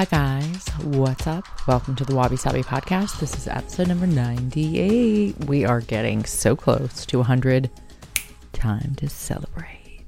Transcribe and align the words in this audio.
Hi, 0.00 0.06
guys. 0.06 0.66
What's 0.82 1.26
up? 1.26 1.44
Welcome 1.68 1.94
to 1.96 2.06
the 2.06 2.14
Wabi 2.14 2.36
Sabi 2.36 2.62
podcast. 2.62 3.20
This 3.20 3.36
is 3.36 3.46
episode 3.46 3.88
number 3.88 4.06
98. 4.06 5.44
We 5.44 5.66
are 5.66 5.82
getting 5.82 6.24
so 6.24 6.56
close 6.56 7.04
to 7.04 7.18
100. 7.18 7.68
Time 8.54 8.94
to 8.94 9.10
celebrate. 9.10 10.06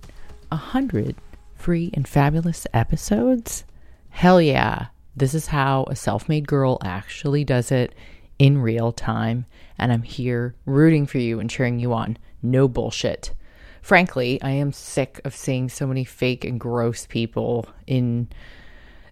100 0.48 1.16
free 1.56 1.90
and 1.92 2.08
fabulous 2.08 2.66
episodes? 2.72 3.64
Hell 4.08 4.40
yeah. 4.40 4.86
This 5.14 5.34
is 5.34 5.48
how 5.48 5.84
a 5.90 5.94
self 5.94 6.26
made 6.26 6.48
girl 6.48 6.78
actually 6.82 7.44
does 7.44 7.70
it 7.70 7.94
in 8.38 8.62
real 8.62 8.92
time. 8.92 9.44
And 9.76 9.92
I'm 9.92 10.04
here 10.04 10.54
rooting 10.64 11.04
for 11.04 11.18
you 11.18 11.38
and 11.38 11.50
cheering 11.50 11.78
you 11.78 11.92
on. 11.92 12.16
No 12.40 12.66
bullshit. 12.66 13.34
Frankly, 13.82 14.40
I 14.40 14.52
am 14.52 14.72
sick 14.72 15.20
of 15.26 15.36
seeing 15.36 15.68
so 15.68 15.86
many 15.86 16.04
fake 16.04 16.46
and 16.46 16.58
gross 16.58 17.04
people 17.04 17.68
in 17.86 18.30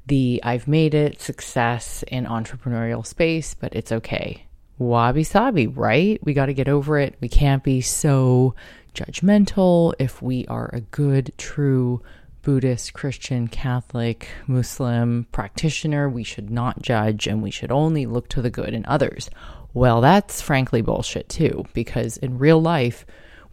the 0.06 0.40
I've 0.42 0.66
made 0.68 0.94
it 0.94 1.20
success 1.20 2.02
in 2.08 2.26
entrepreneurial 2.26 3.06
space, 3.06 3.54
but 3.54 3.74
it's 3.74 3.92
okay. 3.92 4.44
Wabi 4.78 5.24
sabi, 5.24 5.66
right? 5.66 6.18
We 6.24 6.32
got 6.32 6.46
to 6.46 6.54
get 6.54 6.68
over 6.68 6.98
it. 6.98 7.14
We 7.20 7.28
can't 7.28 7.62
be 7.62 7.80
so 7.80 8.54
judgmental. 8.94 9.94
If 9.98 10.22
we 10.22 10.46
are 10.46 10.70
a 10.72 10.80
good, 10.80 11.32
true 11.36 12.02
Buddhist, 12.42 12.94
Christian, 12.94 13.48
Catholic, 13.48 14.28
Muslim 14.46 15.26
practitioner, 15.32 16.08
we 16.08 16.24
should 16.24 16.50
not 16.50 16.80
judge 16.80 17.26
and 17.26 17.42
we 17.42 17.50
should 17.50 17.70
only 17.70 18.06
look 18.06 18.28
to 18.30 18.40
the 18.40 18.50
good 18.50 18.72
in 18.72 18.86
others. 18.86 19.28
Well, 19.74 20.00
that's 20.00 20.40
frankly 20.40 20.80
bullshit 20.80 21.28
too, 21.28 21.66
because 21.74 22.16
in 22.16 22.38
real 22.38 22.60
life, 22.60 23.04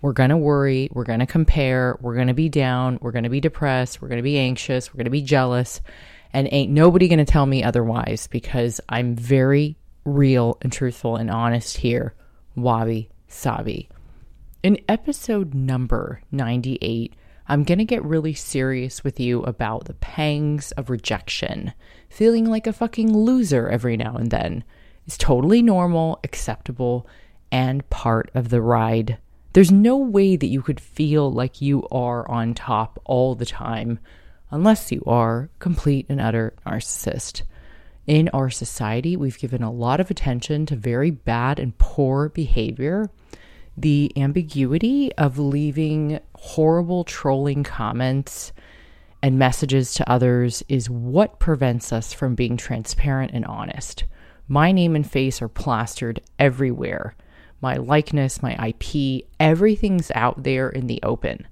we're 0.01 0.13
going 0.13 0.29
to 0.29 0.37
worry, 0.37 0.89
we're 0.93 1.03
going 1.03 1.19
to 1.19 1.25
compare, 1.25 1.97
we're 2.01 2.15
going 2.15 2.27
to 2.27 2.33
be 2.33 2.49
down, 2.49 2.97
we're 3.01 3.11
going 3.11 3.23
to 3.23 3.29
be 3.29 3.41
depressed, 3.41 4.01
we're 4.01 4.07
going 4.07 4.19
to 4.19 4.23
be 4.23 4.37
anxious, 4.37 4.93
we're 4.93 4.99
going 4.99 5.05
to 5.05 5.11
be 5.11 5.21
jealous, 5.21 5.81
and 6.33 6.47
ain't 6.51 6.71
nobody 6.71 7.07
going 7.07 7.19
to 7.19 7.25
tell 7.25 7.45
me 7.45 7.63
otherwise 7.63 8.27
because 8.27 8.81
I'm 8.89 9.15
very 9.15 9.77
real 10.05 10.57
and 10.61 10.71
truthful 10.71 11.15
and 11.15 11.29
honest 11.29 11.77
here. 11.77 12.13
Wabi 12.55 13.09
Sabi. 13.27 13.89
In 14.63 14.79
episode 14.89 15.53
number 15.53 16.21
98, 16.31 17.13
I'm 17.47 17.63
going 17.63 17.77
to 17.77 17.85
get 17.85 18.03
really 18.03 18.33
serious 18.33 19.03
with 19.03 19.19
you 19.19 19.43
about 19.43 19.85
the 19.85 19.93
pangs 19.93 20.71
of 20.73 20.89
rejection. 20.89 21.73
Feeling 22.09 22.45
like 22.45 22.67
a 22.67 22.73
fucking 22.73 23.15
loser 23.15 23.69
every 23.69 23.95
now 23.95 24.15
and 24.15 24.31
then 24.31 24.63
is 25.05 25.17
totally 25.17 25.61
normal, 25.61 26.19
acceptable, 26.23 27.07
and 27.51 27.89
part 27.89 28.29
of 28.33 28.49
the 28.49 28.61
ride. 28.61 29.17
There's 29.53 29.71
no 29.71 29.97
way 29.97 30.35
that 30.35 30.47
you 30.47 30.61
could 30.61 30.79
feel 30.79 31.31
like 31.31 31.61
you 31.61 31.87
are 31.89 32.29
on 32.29 32.53
top 32.53 32.99
all 33.05 33.35
the 33.35 33.45
time 33.45 33.99
unless 34.51 34.91
you 34.91 35.03
are 35.05 35.49
complete 35.59 36.05
and 36.09 36.21
utter 36.21 36.53
narcissist. 36.65 37.43
In 38.05 38.29
our 38.29 38.49
society, 38.49 39.17
we've 39.17 39.37
given 39.37 39.61
a 39.61 39.71
lot 39.71 39.99
of 39.99 40.09
attention 40.09 40.65
to 40.67 40.75
very 40.75 41.11
bad 41.11 41.59
and 41.59 41.77
poor 41.77 42.29
behavior. 42.29 43.09
The 43.75 44.11
ambiguity 44.15 45.13
of 45.15 45.37
leaving 45.37 46.19
horrible 46.35 47.03
trolling 47.03 47.63
comments 47.63 48.53
and 49.21 49.37
messages 49.37 49.93
to 49.95 50.09
others 50.09 50.63
is 50.69 50.89
what 50.89 51.39
prevents 51.39 51.91
us 51.91 52.13
from 52.13 52.35
being 52.35 52.55
transparent 52.55 53.31
and 53.33 53.45
honest. 53.45 54.05
My 54.47 54.71
name 54.71 54.95
and 54.95 55.09
face 55.09 55.41
are 55.41 55.49
plastered 55.49 56.21
everywhere. 56.39 57.15
My 57.59 57.75
likeness, 57.75 58.41
my 58.41 58.53
IP, 58.67 59.27
everything's 59.39 60.11
out 60.15 60.43
there 60.43 60.69
in 60.69 60.87
the 60.87 61.01
open. 61.03 61.47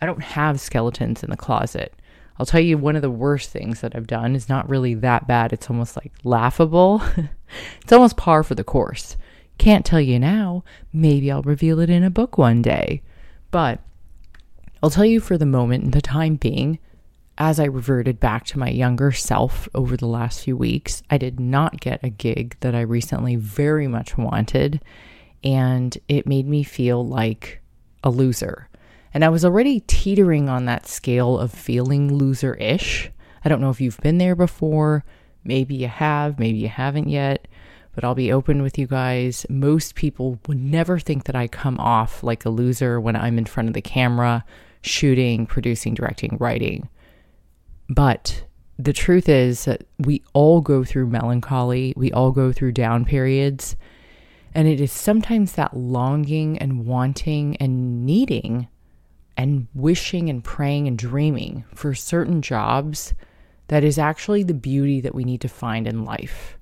I 0.00 0.06
don't 0.06 0.22
have 0.22 0.60
skeletons 0.60 1.22
in 1.22 1.30
the 1.30 1.36
closet. 1.36 1.94
I'll 2.38 2.46
tell 2.46 2.60
you 2.60 2.76
one 2.76 2.96
of 2.96 3.02
the 3.02 3.10
worst 3.10 3.50
things 3.50 3.80
that 3.80 3.96
I've 3.96 4.06
done 4.06 4.34
is 4.34 4.48
not 4.48 4.68
really 4.68 4.94
that 4.94 5.26
bad. 5.26 5.52
It's 5.52 5.70
almost 5.70 5.96
like 5.96 6.12
laughable. 6.22 7.02
it's 7.82 7.92
almost 7.92 8.16
par 8.16 8.42
for 8.42 8.54
the 8.54 8.64
course. 8.64 9.16
Can't 9.58 9.86
tell 9.86 10.00
you 10.00 10.18
now. 10.18 10.64
Maybe 10.92 11.30
I'll 11.30 11.42
reveal 11.42 11.80
it 11.80 11.90
in 11.90 12.04
a 12.04 12.10
book 12.10 12.36
one 12.36 12.60
day. 12.60 13.02
But 13.50 13.80
I'll 14.82 14.90
tell 14.90 15.04
you 15.04 15.20
for 15.20 15.38
the 15.38 15.46
moment, 15.46 15.84
in 15.84 15.90
the 15.92 16.02
time 16.02 16.36
being, 16.36 16.78
as 17.38 17.58
I 17.58 17.64
reverted 17.64 18.20
back 18.20 18.44
to 18.46 18.58
my 18.58 18.68
younger 18.68 19.12
self 19.12 19.68
over 19.74 19.96
the 19.96 20.06
last 20.06 20.40
few 20.40 20.56
weeks, 20.56 21.02
I 21.08 21.16
did 21.16 21.40
not 21.40 21.80
get 21.80 22.04
a 22.04 22.10
gig 22.10 22.56
that 22.60 22.74
I 22.74 22.82
recently 22.82 23.36
very 23.36 23.88
much 23.88 24.18
wanted. 24.18 24.82
And 25.42 25.96
it 26.08 26.26
made 26.26 26.46
me 26.46 26.62
feel 26.62 27.06
like 27.06 27.62
a 28.04 28.10
loser. 28.10 28.68
And 29.16 29.24
I 29.24 29.30
was 29.30 29.46
already 29.46 29.80
teetering 29.80 30.50
on 30.50 30.66
that 30.66 30.86
scale 30.86 31.38
of 31.38 31.50
feeling 31.50 32.12
loser 32.18 32.54
ish. 32.56 33.10
I 33.42 33.48
don't 33.48 33.62
know 33.62 33.70
if 33.70 33.80
you've 33.80 33.98
been 34.00 34.18
there 34.18 34.36
before. 34.36 35.06
Maybe 35.42 35.74
you 35.74 35.88
have, 35.88 36.38
maybe 36.38 36.58
you 36.58 36.68
haven't 36.68 37.08
yet. 37.08 37.48
But 37.94 38.04
I'll 38.04 38.14
be 38.14 38.30
open 38.30 38.60
with 38.60 38.76
you 38.76 38.86
guys. 38.86 39.46
Most 39.48 39.94
people 39.94 40.38
would 40.46 40.60
never 40.60 40.98
think 40.98 41.24
that 41.24 41.34
I 41.34 41.48
come 41.48 41.80
off 41.80 42.22
like 42.22 42.44
a 42.44 42.50
loser 42.50 43.00
when 43.00 43.16
I'm 43.16 43.38
in 43.38 43.46
front 43.46 43.70
of 43.70 43.72
the 43.72 43.80
camera, 43.80 44.44
shooting, 44.82 45.46
producing, 45.46 45.94
directing, 45.94 46.36
writing. 46.38 46.90
But 47.88 48.44
the 48.78 48.92
truth 48.92 49.30
is 49.30 49.64
that 49.64 49.86
we 49.98 50.22
all 50.34 50.60
go 50.60 50.84
through 50.84 51.06
melancholy, 51.06 51.94
we 51.96 52.12
all 52.12 52.32
go 52.32 52.52
through 52.52 52.72
down 52.72 53.06
periods. 53.06 53.76
And 54.54 54.68
it 54.68 54.78
is 54.78 54.92
sometimes 54.92 55.52
that 55.52 55.74
longing 55.74 56.58
and 56.58 56.84
wanting 56.84 57.56
and 57.56 58.04
needing 58.04 58.68
and 59.36 59.66
wishing 59.74 60.30
and 60.30 60.42
praying 60.42 60.88
and 60.88 60.98
dreaming 60.98 61.64
for 61.74 61.94
certain 61.94 62.42
jobs 62.42 63.14
that 63.68 63.84
is 63.84 63.98
actually 63.98 64.42
the 64.42 64.54
beauty 64.54 65.00
that 65.00 65.14
we 65.14 65.24
need 65.24 65.40
to 65.40 65.48
find 65.48 65.86
in 65.86 66.04
life. 66.04 66.56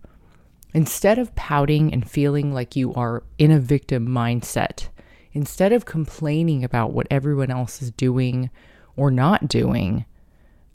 Instead 0.73 1.19
of 1.19 1.35
pouting 1.35 1.93
and 1.93 2.11
feeling 2.11 2.53
like 2.53 2.75
you 2.75 2.93
are 2.95 3.23
in 3.39 3.51
a 3.51 3.61
victim 3.61 4.09
mindset, 4.09 4.89
instead 5.33 5.73
of 5.73 5.85
complaining 5.85 6.65
about 6.65 6.93
what 6.93 7.07
everyone 7.11 7.51
else 7.51 7.81
is 7.81 7.91
doing 7.93 8.51
or 8.97 9.11
not 9.11 9.47
doing, 9.47 10.05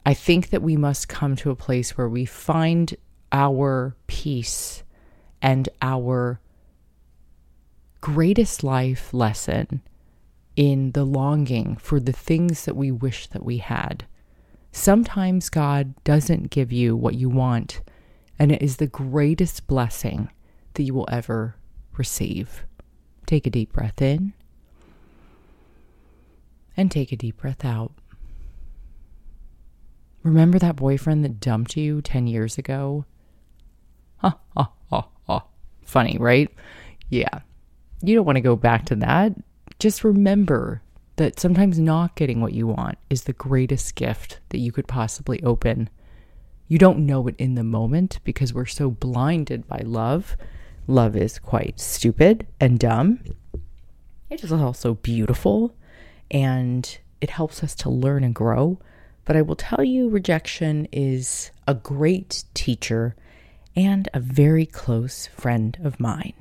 I 0.06 0.14
think 0.14 0.50
that 0.50 0.62
we 0.62 0.76
must 0.76 1.08
come 1.08 1.36
to 1.36 1.50
a 1.50 1.56
place 1.56 1.98
where 1.98 2.08
we 2.08 2.24
find 2.24 2.96
our 3.32 3.94
peace 4.06 4.82
and 5.42 5.68
our 5.82 6.40
greatest 8.00 8.64
life 8.64 9.12
lesson 9.12 9.82
in 10.56 10.92
the 10.92 11.04
longing 11.04 11.76
for 11.76 12.00
the 12.00 12.12
things 12.12 12.64
that 12.64 12.76
we 12.76 12.90
wish 12.90 13.26
that 13.28 13.44
we 13.44 13.58
had. 13.58 14.04
Sometimes 14.72 15.48
God 15.48 15.94
doesn't 16.04 16.50
give 16.50 16.70
you 16.72 16.96
what 16.96 17.14
you 17.14 17.28
want, 17.28 17.80
and 18.38 18.52
it 18.52 18.62
is 18.62 18.76
the 18.76 18.86
greatest 18.86 19.66
blessing 19.66 20.30
that 20.74 20.82
you 20.82 20.94
will 20.94 21.08
ever 21.10 21.56
receive. 21.96 22.64
Take 23.26 23.46
a 23.46 23.50
deep 23.50 23.72
breath 23.72 24.00
in 24.00 24.32
and 26.76 26.90
take 26.90 27.12
a 27.12 27.16
deep 27.16 27.38
breath 27.38 27.64
out. 27.64 27.92
Remember 30.22 30.58
that 30.58 30.76
boyfriend 30.76 31.24
that 31.24 31.40
dumped 31.40 31.76
you 31.76 32.02
10 32.02 32.26
years 32.26 32.58
ago? 32.58 33.04
Ha, 34.18 34.38
ha, 34.56 34.72
ha, 34.90 35.08
ha. 35.26 35.44
Funny, 35.82 36.18
right? 36.18 36.50
Yeah. 37.08 37.40
You 38.02 38.14
don't 38.14 38.26
want 38.26 38.36
to 38.36 38.42
go 38.42 38.56
back 38.56 38.86
to 38.86 38.96
that 38.96 39.32
just 39.80 40.04
remember 40.04 40.82
that 41.16 41.40
sometimes 41.40 41.78
not 41.78 42.14
getting 42.14 42.40
what 42.40 42.52
you 42.52 42.66
want 42.66 42.98
is 43.08 43.24
the 43.24 43.32
greatest 43.32 43.94
gift 43.94 44.38
that 44.50 44.58
you 44.58 44.70
could 44.70 44.86
possibly 44.86 45.42
open. 45.42 45.90
You 46.68 46.78
don't 46.78 47.04
know 47.06 47.26
it 47.26 47.34
in 47.38 47.54
the 47.54 47.64
moment 47.64 48.20
because 48.22 48.54
we're 48.54 48.66
so 48.66 48.90
blinded 48.90 49.66
by 49.66 49.82
love. 49.84 50.36
Love 50.86 51.16
is 51.16 51.38
quite 51.38 51.80
stupid 51.80 52.46
and 52.60 52.78
dumb. 52.78 53.20
It 54.28 54.44
is 54.44 54.52
also 54.52 54.94
beautiful 54.94 55.74
and 56.30 56.98
it 57.20 57.30
helps 57.30 57.64
us 57.64 57.74
to 57.76 57.90
learn 57.90 58.22
and 58.22 58.34
grow. 58.34 58.78
But 59.24 59.36
I 59.36 59.42
will 59.42 59.56
tell 59.56 59.82
you, 59.82 60.08
rejection 60.08 60.88
is 60.92 61.50
a 61.66 61.74
great 61.74 62.44
teacher 62.54 63.16
and 63.74 64.08
a 64.12 64.20
very 64.20 64.66
close 64.66 65.26
friend 65.26 65.78
of 65.82 66.00
mine. 66.00 66.34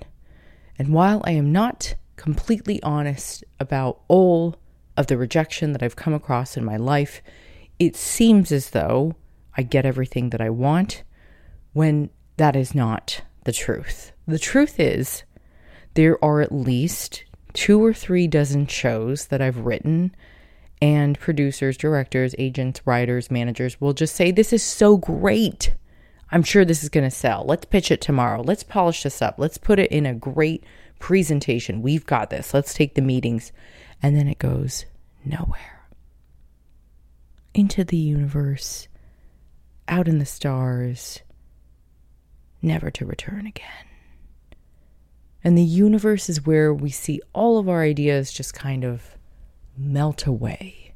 And 0.78 0.94
while 0.94 1.22
I 1.26 1.32
am 1.32 1.52
not 1.52 1.96
completely 2.20 2.84
honest 2.84 3.46
about 3.62 4.02
all 4.10 4.58
of 4.98 5.08
the 5.08 5.18
rejection 5.18 5.72
that 5.72 5.82
I've 5.82 5.96
come 5.96 6.14
across 6.14 6.58
in 6.58 6.66
my 6.66 6.76
life, 6.76 7.22
it 7.80 7.96
seems 7.96 8.52
as 8.52 8.72
though 8.72 9.16
I 9.56 9.62
get 9.62 9.86
everything 9.86 10.32
that 10.32 10.42
I 10.42 10.50
want 10.50 11.04
when 11.72 12.10
that 12.36 12.58
is 12.58 12.76
not 12.76 13.22
the 13.46 13.54
truth. 13.54 14.12
The 14.28 14.38
truth 14.38 14.82
is, 14.82 15.24
there 15.94 16.24
are 16.24 16.42
at 16.42 16.52
least 16.52 17.24
two 17.54 17.84
or 17.84 17.94
three 17.94 18.28
dozen 18.28 18.68
shows 18.68 19.28
that 19.28 19.42
I've 19.42 19.60
written, 19.60 20.14
and 20.82 21.18
producers, 21.18 21.78
directors, 21.78 22.36
agents, 22.38 22.82
writers, 22.86 23.32
managers 23.32 23.80
will 23.80 23.94
just 23.94 24.16
say, 24.16 24.32
This 24.32 24.52
is 24.52 24.62
so 24.62 24.98
great. 24.98 25.74
I'm 26.32 26.44
sure 26.44 26.66
this 26.66 26.84
is 26.84 26.90
going 26.90 27.10
to 27.10 27.16
sell. 27.16 27.46
Let's 27.48 27.66
pitch 27.66 27.92
it 27.92 28.02
tomorrow. 28.02 28.42
Let's 28.42 28.64
polish 28.64 29.04
this 29.04 29.22
up. 29.22 29.36
Let's 29.38 29.58
put 29.58 29.80
it 29.80 29.92
in 29.92 30.06
a 30.06 30.14
great 30.14 30.64
presentation. 31.00 31.82
We've 31.82 32.06
got 32.06 32.30
this. 32.30 32.54
Let's 32.54 32.74
take 32.74 32.96
the 32.96 33.02
meetings. 33.02 33.52
And 34.02 34.16
then 34.16 34.28
it 34.28 34.40
goes 34.40 34.86
nowhere 35.26 35.88
into 37.54 37.84
the 37.84 37.98
universe 37.98 38.88
out 39.88 40.08
in 40.08 40.20
the 40.20 40.26
stars, 40.26 41.22
never 42.62 42.92
to 42.92 43.06
return 43.06 43.48
again. 43.48 43.66
And 45.44 45.58
the 45.58 45.64
universe 45.64 46.30
is 46.30 46.46
where 46.46 46.74
we 46.74 46.90
see 46.90 47.22
all 47.34 47.58
of 47.58 47.68
our 47.68 47.82
ideas 47.82 48.32
just 48.32 48.54
kind 48.54 48.84
of 48.84 49.18
melt 49.78 50.26
away. 50.26 50.94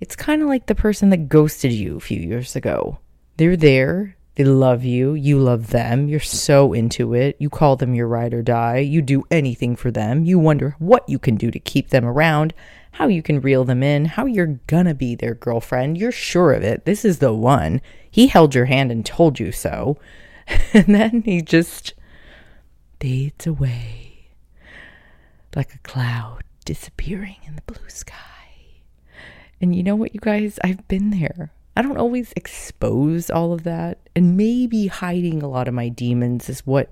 It's 0.00 0.16
kind 0.16 0.42
of 0.42 0.48
like 0.48 0.66
the 0.66 0.74
person 0.74 1.10
that 1.10 1.28
ghosted 1.28 1.72
you 1.72 1.96
a 1.96 2.00
few 2.00 2.20
years 2.20 2.56
ago. 2.56 2.98
They're 3.36 3.56
there, 3.56 4.16
they 4.34 4.44
love 4.44 4.82
you, 4.82 5.12
you 5.14 5.38
love 5.38 5.68
them, 5.68 6.08
you're 6.08 6.20
so 6.20 6.72
into 6.72 7.14
it. 7.14 7.36
You 7.38 7.50
call 7.50 7.76
them 7.76 7.94
your 7.94 8.08
ride 8.08 8.32
or 8.32 8.42
die, 8.42 8.78
you 8.78 9.02
do 9.02 9.24
anything 9.30 9.76
for 9.76 9.90
them, 9.90 10.24
you 10.24 10.38
wonder 10.38 10.74
what 10.78 11.06
you 11.08 11.18
can 11.18 11.36
do 11.36 11.50
to 11.50 11.58
keep 11.58 11.90
them 11.90 12.04
around, 12.04 12.54
how 12.92 13.08
you 13.08 13.22
can 13.22 13.40
reel 13.40 13.64
them 13.64 13.82
in, 13.82 14.06
how 14.06 14.24
you're 14.24 14.58
gonna 14.66 14.94
be 14.94 15.14
their 15.14 15.34
girlfriend. 15.34 15.98
You're 15.98 16.12
sure 16.12 16.52
of 16.52 16.62
it. 16.62 16.86
This 16.86 17.04
is 17.04 17.18
the 17.18 17.32
one. 17.32 17.82
He 18.10 18.28
held 18.28 18.54
your 18.54 18.66
hand 18.66 18.90
and 18.90 19.04
told 19.04 19.38
you 19.38 19.52
so. 19.52 19.98
and 20.72 20.94
then 20.94 21.22
he 21.22 21.42
just 21.42 21.94
fades 23.00 23.46
away 23.46 24.28
like 25.54 25.74
a 25.74 25.78
cloud 25.78 26.42
disappearing 26.64 27.36
in 27.46 27.56
the 27.56 27.62
blue 27.62 27.88
sky. 27.88 28.16
And 29.60 29.76
you 29.76 29.82
know 29.82 29.94
what, 29.94 30.14
you 30.14 30.20
guys? 30.20 30.58
I've 30.64 30.86
been 30.88 31.10
there. 31.10 31.52
I 31.76 31.82
don't 31.82 31.96
always 31.96 32.32
expose 32.36 33.30
all 33.30 33.52
of 33.52 33.64
that. 33.64 33.98
And 34.14 34.36
maybe 34.36 34.88
hiding 34.88 35.42
a 35.42 35.48
lot 35.48 35.68
of 35.68 35.74
my 35.74 35.88
demons 35.88 36.48
is 36.48 36.66
what 36.66 36.90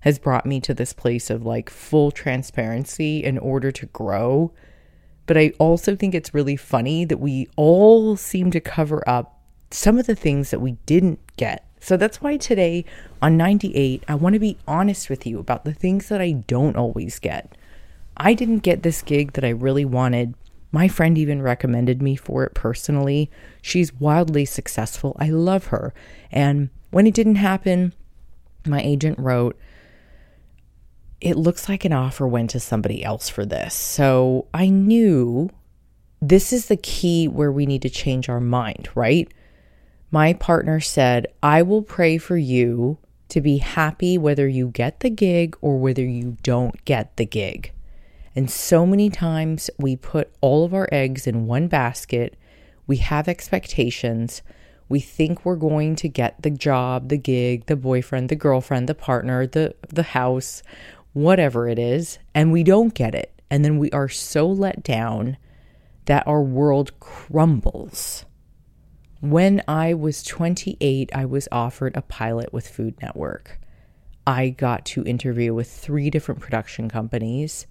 has 0.00 0.18
brought 0.18 0.46
me 0.46 0.60
to 0.60 0.74
this 0.74 0.92
place 0.92 1.30
of 1.30 1.44
like 1.44 1.70
full 1.70 2.10
transparency 2.10 3.24
in 3.24 3.38
order 3.38 3.72
to 3.72 3.86
grow. 3.86 4.52
But 5.26 5.36
I 5.36 5.52
also 5.58 5.96
think 5.96 6.14
it's 6.14 6.34
really 6.34 6.56
funny 6.56 7.04
that 7.04 7.18
we 7.18 7.48
all 7.56 8.16
seem 8.16 8.50
to 8.52 8.60
cover 8.60 9.06
up 9.08 9.40
some 9.70 9.98
of 9.98 10.06
the 10.06 10.14
things 10.14 10.50
that 10.50 10.60
we 10.60 10.72
didn't 10.86 11.20
get 11.36 11.68
so 11.80 11.96
that's 11.96 12.20
why 12.20 12.36
today 12.36 12.84
on 13.22 13.36
98, 13.36 14.04
I 14.08 14.14
want 14.14 14.34
to 14.34 14.40
be 14.40 14.58
honest 14.66 15.08
with 15.08 15.26
you 15.26 15.38
about 15.38 15.64
the 15.64 15.72
things 15.72 16.08
that 16.08 16.20
I 16.20 16.32
don't 16.32 16.76
always 16.76 17.18
get. 17.18 17.56
I 18.16 18.34
didn't 18.34 18.58
get 18.58 18.82
this 18.82 19.02
gig 19.02 19.32
that 19.34 19.44
I 19.44 19.50
really 19.50 19.84
wanted. 19.84 20.34
My 20.70 20.88
friend 20.88 21.16
even 21.16 21.42
recommended 21.42 22.02
me 22.02 22.16
for 22.16 22.44
it 22.44 22.54
personally. 22.54 23.30
She's 23.62 23.94
wildly 23.94 24.44
successful. 24.44 25.16
I 25.18 25.30
love 25.30 25.66
her. 25.66 25.94
And 26.30 26.70
when 26.90 27.06
it 27.06 27.14
didn't 27.14 27.36
happen, 27.36 27.94
my 28.66 28.80
agent 28.82 29.18
wrote, 29.18 29.58
It 31.20 31.36
looks 31.36 31.68
like 31.68 31.84
an 31.84 31.92
offer 31.92 32.26
went 32.26 32.50
to 32.50 32.60
somebody 32.60 33.02
else 33.02 33.28
for 33.28 33.46
this. 33.46 33.74
So 33.74 34.46
I 34.52 34.68
knew 34.68 35.50
this 36.20 36.52
is 36.52 36.66
the 36.66 36.76
key 36.76 37.28
where 37.28 37.52
we 37.52 37.64
need 37.64 37.82
to 37.82 37.90
change 37.90 38.28
our 38.28 38.40
mind, 38.40 38.88
right? 38.94 39.32
my 40.10 40.32
partner 40.32 40.80
said, 40.80 41.26
I 41.42 41.62
will 41.62 41.82
pray 41.82 42.18
for 42.18 42.36
you 42.36 42.98
to 43.28 43.40
be 43.40 43.58
happy 43.58 44.16
whether 44.16 44.48
you 44.48 44.68
get 44.68 45.00
the 45.00 45.10
gig 45.10 45.56
or 45.60 45.78
whether 45.78 46.04
you 46.04 46.36
don't 46.42 46.82
get 46.84 47.16
the 47.16 47.26
gig. 47.26 47.72
And 48.38 48.48
so 48.48 48.86
many 48.86 49.10
times 49.10 49.68
we 49.78 49.96
put 49.96 50.30
all 50.40 50.64
of 50.64 50.72
our 50.72 50.88
eggs 50.92 51.26
in 51.26 51.48
one 51.48 51.66
basket. 51.66 52.36
We 52.86 52.98
have 52.98 53.26
expectations. 53.26 54.42
We 54.88 55.00
think 55.00 55.44
we're 55.44 55.56
going 55.56 55.96
to 55.96 56.08
get 56.08 56.40
the 56.40 56.50
job, 56.50 57.08
the 57.08 57.16
gig, 57.16 57.66
the 57.66 57.74
boyfriend, 57.74 58.28
the 58.28 58.36
girlfriend, 58.36 58.88
the 58.88 58.94
partner, 58.94 59.44
the 59.44 59.74
the 59.88 60.04
house, 60.04 60.62
whatever 61.14 61.68
it 61.68 61.80
is, 61.80 62.20
and 62.32 62.52
we 62.52 62.62
don't 62.62 62.94
get 62.94 63.12
it. 63.12 63.42
And 63.50 63.64
then 63.64 63.76
we 63.76 63.90
are 63.90 64.08
so 64.08 64.46
let 64.46 64.84
down 64.84 65.36
that 66.04 66.24
our 66.28 66.40
world 66.40 66.92
crumbles. 67.00 68.24
When 69.20 69.64
I 69.66 69.94
was 69.94 70.22
28, 70.22 71.10
I 71.12 71.24
was 71.24 71.48
offered 71.50 71.96
a 71.96 72.02
pilot 72.02 72.52
with 72.52 72.68
Food 72.68 73.02
Network. 73.02 73.58
I 74.28 74.50
got 74.50 74.84
to 74.94 75.02
interview 75.02 75.52
with 75.54 75.68
three 75.68 76.08
different 76.08 76.40
production 76.40 76.88
companies. 76.88 77.66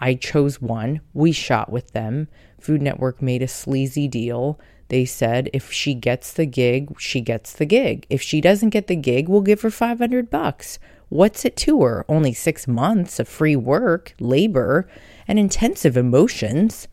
I 0.00 0.14
chose 0.14 0.60
one. 0.60 1.02
We 1.12 1.32
shot 1.32 1.70
with 1.70 1.92
them. 1.92 2.28
Food 2.58 2.82
Network 2.82 3.20
made 3.20 3.42
a 3.42 3.48
sleazy 3.48 4.08
deal. 4.08 4.58
They 4.88 5.04
said 5.04 5.50
if 5.52 5.70
she 5.70 5.94
gets 5.94 6.32
the 6.32 6.46
gig, 6.46 6.98
she 6.98 7.20
gets 7.20 7.52
the 7.52 7.66
gig. 7.66 8.06
If 8.10 8.22
she 8.22 8.40
doesn't 8.40 8.70
get 8.70 8.86
the 8.86 8.96
gig, 8.96 9.28
we'll 9.28 9.42
give 9.42 9.60
her 9.60 9.70
500 9.70 10.30
bucks. 10.30 10.78
What's 11.10 11.44
it 11.44 11.56
to 11.58 11.82
her? 11.82 12.04
Only 12.08 12.32
6 12.32 12.66
months 12.66 13.20
of 13.20 13.28
free 13.28 13.56
work, 13.56 14.14
labor, 14.18 14.88
and 15.28 15.38
intensive 15.38 15.96
emotions. 15.96 16.88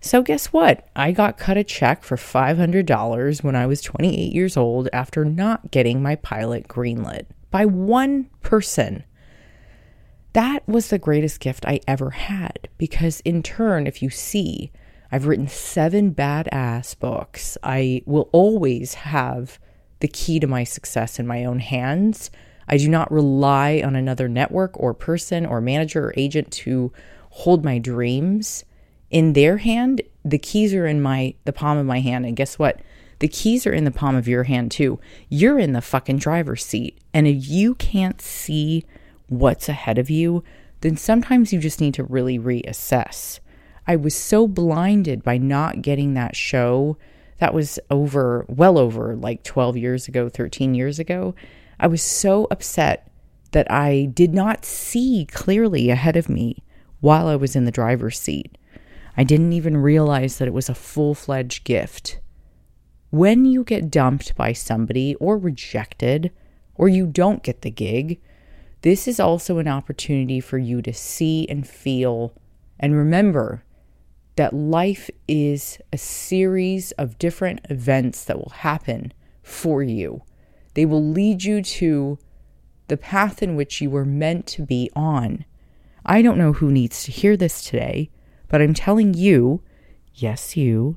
So, 0.00 0.22
guess 0.22 0.46
what? 0.46 0.88
I 0.94 1.10
got 1.12 1.38
cut 1.38 1.56
a 1.56 1.64
check 1.64 2.04
for 2.04 2.16
$500 2.16 3.42
when 3.42 3.56
I 3.56 3.66
was 3.66 3.80
28 3.80 4.32
years 4.32 4.56
old 4.56 4.88
after 4.92 5.24
not 5.24 5.70
getting 5.70 6.02
my 6.02 6.16
pilot 6.16 6.68
greenlit 6.68 7.26
by 7.50 7.64
one 7.64 8.30
person. 8.40 9.04
That 10.36 10.68
was 10.68 10.88
the 10.90 10.98
greatest 10.98 11.40
gift 11.40 11.64
I 11.64 11.80
ever 11.88 12.10
had 12.10 12.68
because, 12.76 13.20
in 13.20 13.42
turn, 13.42 13.86
if 13.86 14.02
you 14.02 14.10
see, 14.10 14.70
I've 15.10 15.26
written 15.26 15.48
seven 15.48 16.14
badass 16.14 16.98
books. 16.98 17.56
I 17.62 18.02
will 18.04 18.28
always 18.32 18.92
have 18.92 19.58
the 20.00 20.08
key 20.08 20.38
to 20.40 20.46
my 20.46 20.62
success 20.62 21.18
in 21.18 21.26
my 21.26 21.46
own 21.46 21.60
hands. 21.60 22.30
I 22.68 22.76
do 22.76 22.86
not 22.86 23.10
rely 23.10 23.80
on 23.82 23.96
another 23.96 24.28
network 24.28 24.78
or 24.78 24.92
person 24.92 25.46
or 25.46 25.62
manager 25.62 26.08
or 26.08 26.14
agent 26.18 26.52
to 26.52 26.92
hold 27.30 27.64
my 27.64 27.78
dreams 27.78 28.66
in 29.10 29.32
their 29.32 29.56
hand, 29.56 30.02
the 30.22 30.38
keys 30.38 30.74
are 30.74 30.86
in 30.86 31.00
my 31.00 31.34
the 31.46 31.52
palm 31.54 31.78
of 31.78 31.86
my 31.86 32.00
hand. 32.00 32.26
And 32.26 32.36
guess 32.36 32.58
what? 32.58 32.82
The 33.20 33.28
keys 33.28 33.66
are 33.66 33.72
in 33.72 33.84
the 33.84 33.90
palm 33.90 34.16
of 34.16 34.28
your 34.28 34.44
hand 34.44 34.70
too. 34.70 35.00
You're 35.30 35.58
in 35.58 35.72
the 35.72 35.80
fucking 35.80 36.18
driver's 36.18 36.62
seat. 36.62 36.98
And 37.14 37.26
if 37.26 37.48
you 37.48 37.74
can't 37.76 38.20
see 38.20 38.84
what's 39.28 39.68
ahead 39.68 39.98
of 39.98 40.10
you, 40.10 40.42
then 40.80 40.96
sometimes 40.96 41.52
you 41.52 41.58
just 41.58 41.80
need 41.80 41.94
to 41.94 42.04
really 42.04 42.38
reassess. 42.38 43.40
I 43.86 43.96
was 43.96 44.14
so 44.14 44.48
blinded 44.48 45.22
by 45.22 45.38
not 45.38 45.82
getting 45.82 46.14
that 46.14 46.36
show. 46.36 46.96
That 47.38 47.54
was 47.54 47.78
over, 47.90 48.44
well 48.48 48.78
over 48.78 49.14
like 49.14 49.42
12 49.42 49.76
years 49.76 50.08
ago, 50.08 50.28
13 50.28 50.74
years 50.74 50.98
ago. 50.98 51.34
I 51.78 51.86
was 51.86 52.02
so 52.02 52.46
upset 52.50 53.10
that 53.52 53.70
I 53.70 54.10
did 54.12 54.34
not 54.34 54.64
see 54.64 55.26
clearly 55.30 55.90
ahead 55.90 56.16
of 56.16 56.28
me 56.28 56.62
while 57.00 57.28
I 57.28 57.36
was 57.36 57.54
in 57.54 57.64
the 57.64 57.70
driver's 57.70 58.18
seat. 58.18 58.58
I 59.16 59.24
didn't 59.24 59.52
even 59.52 59.76
realize 59.76 60.38
that 60.38 60.48
it 60.48 60.54
was 60.54 60.68
a 60.68 60.74
full 60.74 61.14
fledged 61.14 61.64
gift. 61.64 62.18
When 63.10 63.44
you 63.44 63.64
get 63.64 63.90
dumped 63.90 64.34
by 64.34 64.52
somebody 64.52 65.14
or 65.16 65.38
rejected, 65.38 66.32
or 66.74 66.88
you 66.88 67.06
don't 67.06 67.42
get 67.42 67.62
the 67.62 67.70
gig, 67.70 68.20
this 68.86 69.08
is 69.08 69.18
also 69.18 69.58
an 69.58 69.66
opportunity 69.66 70.38
for 70.38 70.58
you 70.58 70.80
to 70.80 70.92
see 70.92 71.44
and 71.48 71.66
feel 71.66 72.32
and 72.78 72.94
remember 72.94 73.64
that 74.36 74.54
life 74.54 75.10
is 75.26 75.78
a 75.92 75.98
series 75.98 76.92
of 76.92 77.18
different 77.18 77.58
events 77.68 78.24
that 78.24 78.38
will 78.38 78.52
happen 78.58 79.12
for 79.42 79.82
you. 79.82 80.22
They 80.74 80.86
will 80.86 81.02
lead 81.04 81.42
you 81.42 81.62
to 81.62 82.16
the 82.86 82.96
path 82.96 83.42
in 83.42 83.56
which 83.56 83.80
you 83.80 83.90
were 83.90 84.04
meant 84.04 84.46
to 84.46 84.62
be 84.62 84.88
on. 84.94 85.44
I 86.04 86.22
don't 86.22 86.38
know 86.38 86.52
who 86.52 86.70
needs 86.70 87.02
to 87.02 87.10
hear 87.10 87.36
this 87.36 87.64
today, 87.64 88.08
but 88.46 88.62
I'm 88.62 88.72
telling 88.72 89.14
you, 89.14 89.62
yes, 90.14 90.56
you, 90.56 90.96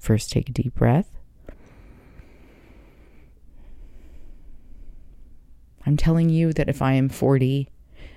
first 0.00 0.32
take 0.32 0.48
a 0.48 0.52
deep 0.52 0.74
breath. 0.76 1.18
I'm 5.86 5.96
telling 5.96 6.30
you 6.30 6.52
that 6.52 6.68
if 6.68 6.80
I 6.80 6.94
am 6.94 7.08
40 7.08 7.68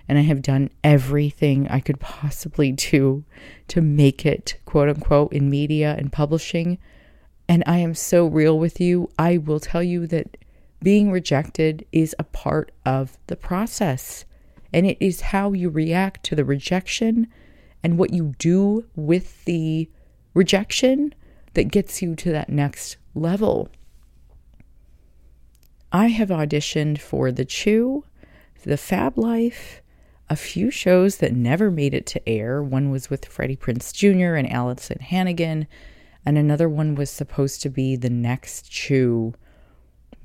and 0.07 0.17
I 0.17 0.21
have 0.21 0.41
done 0.41 0.69
everything 0.83 1.67
I 1.67 1.79
could 1.79 1.99
possibly 1.99 2.71
do 2.71 3.23
to 3.69 3.81
make 3.81 4.25
it, 4.25 4.59
quote 4.65 4.89
unquote, 4.89 5.33
in 5.33 5.49
media 5.49 5.95
and 5.97 6.11
publishing, 6.11 6.77
and 7.47 7.63
I 7.65 7.77
am 7.77 7.93
so 7.93 8.25
real 8.25 8.57
with 8.57 8.79
you, 8.79 9.09
I 9.17 9.37
will 9.37 9.59
tell 9.59 9.83
you 9.83 10.07
that 10.07 10.37
being 10.81 11.11
rejected 11.11 11.85
is 11.91 12.15
a 12.19 12.23
part 12.23 12.71
of 12.85 13.17
the 13.27 13.35
process. 13.35 14.25
And 14.73 14.85
it 14.85 14.97
is 14.99 15.21
how 15.21 15.53
you 15.53 15.69
react 15.69 16.23
to 16.25 16.35
the 16.35 16.45
rejection 16.45 17.27
and 17.83 17.97
what 17.97 18.13
you 18.13 18.33
do 18.39 18.85
with 18.95 19.45
the 19.45 19.89
rejection 20.33 21.13
that 21.53 21.71
gets 21.71 22.01
you 22.01 22.15
to 22.15 22.31
that 22.31 22.49
next 22.49 22.97
level. 23.13 23.69
I 25.95 26.07
have 26.07 26.27
auditioned 26.27 26.99
for 26.99 27.31
The 27.31 27.45
Chew, 27.45 28.03
The 28.63 28.75
Fab 28.75 29.17
Life, 29.17 29.81
a 30.29 30.35
few 30.35 30.69
shows 30.69 31.19
that 31.19 31.31
never 31.31 31.71
made 31.71 31.93
it 31.93 32.05
to 32.07 32.27
air. 32.27 32.61
One 32.61 32.91
was 32.91 33.09
with 33.09 33.23
Freddie 33.23 33.55
Prinze 33.55 33.93
Jr. 33.93 34.35
and 34.35 34.45
Alyson 34.45 34.99
Hannigan, 34.99 35.67
and 36.25 36.37
another 36.37 36.67
one 36.67 36.95
was 36.95 37.09
supposed 37.09 37.61
to 37.61 37.69
be 37.69 37.95
the 37.95 38.09
next 38.09 38.69
Chew 38.69 39.35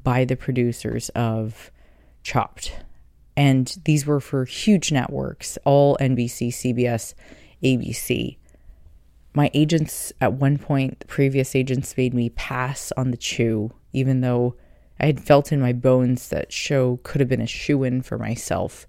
by 0.02 0.24
the 0.24 0.34
producers 0.34 1.08
of 1.10 1.70
Chopped. 2.24 2.72
And 3.36 3.72
these 3.84 4.04
were 4.04 4.18
for 4.18 4.46
huge 4.46 4.90
networks, 4.90 5.56
all 5.64 5.96
NBC, 6.00 6.48
CBS, 6.48 7.14
ABC. 7.62 8.38
my 9.34 9.52
agents 9.54 10.12
at 10.20 10.32
one 10.32 10.58
point, 10.58 11.04
previous 11.06 11.54
agents 11.54 11.96
made 11.96 12.12
me 12.12 12.28
pass 12.30 12.90
on 12.96 13.12
the 13.12 13.16
chew, 13.16 13.70
even 13.92 14.20
though 14.20 14.56
I 15.00 15.06
had 15.06 15.20
felt 15.20 15.50
in 15.50 15.60
my 15.60 15.72
bones 15.72 16.28
that 16.28 16.52
show 16.52 17.00
could 17.02 17.20
have 17.20 17.28
been 17.28 17.40
a 17.40 17.46
shoe 17.46 17.82
in 17.84 18.02
for 18.02 18.18
myself. 18.18 18.86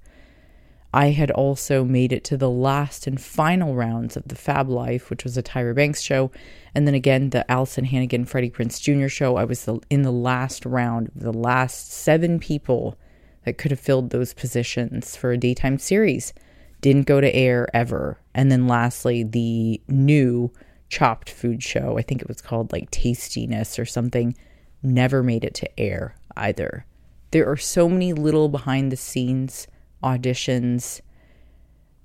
I 0.93 1.11
had 1.11 1.31
also 1.31 1.85
made 1.85 2.11
it 2.11 2.25
to 2.25 2.37
the 2.37 2.49
last 2.49 3.07
and 3.07 3.19
final 3.19 3.75
rounds 3.75 4.17
of 4.17 4.27
the 4.27 4.35
Fab 4.35 4.67
Life, 4.67 5.09
which 5.09 5.23
was 5.23 5.37
a 5.37 5.43
Tyra 5.43 5.73
Banks 5.73 6.01
show, 6.01 6.29
and 6.75 6.85
then 6.85 6.93
again 6.93 7.29
the 7.29 7.45
Alyson 7.49 7.85
Hannigan 7.85 8.25
Freddie 8.25 8.49
Prinze 8.49 8.81
Jr. 8.81 9.07
show. 9.07 9.37
I 9.37 9.45
was 9.45 9.63
the, 9.63 9.79
in 9.89 10.01
the 10.01 10.11
last 10.11 10.65
round 10.65 11.09
the 11.15 11.31
last 11.31 11.93
seven 11.93 12.39
people 12.39 12.97
that 13.45 13.57
could 13.57 13.71
have 13.71 13.79
filled 13.79 14.09
those 14.09 14.33
positions 14.33 15.15
for 15.15 15.31
a 15.31 15.37
daytime 15.37 15.79
series. 15.79 16.33
Didn't 16.81 17.07
go 17.07 17.21
to 17.21 17.33
air 17.33 17.69
ever. 17.73 18.19
And 18.33 18.51
then 18.51 18.67
lastly, 18.67 19.23
the 19.23 19.79
new 19.87 20.51
chopped 20.89 21.29
food 21.29 21.63
show, 21.63 21.97
I 21.97 22.01
think 22.01 22.21
it 22.21 22.27
was 22.27 22.41
called 22.41 22.73
like 22.73 22.91
Tastiness 22.91 23.79
or 23.79 23.85
something, 23.85 24.35
never 24.83 25.23
made 25.23 25.43
it 25.43 25.53
to 25.55 25.79
air 25.79 26.15
either. 26.35 26.85
There 27.31 27.49
are 27.49 27.57
so 27.57 27.87
many 27.87 28.13
little 28.13 28.49
behind 28.49 28.91
the 28.91 28.97
scenes 28.97 29.67
auditions, 30.03 30.99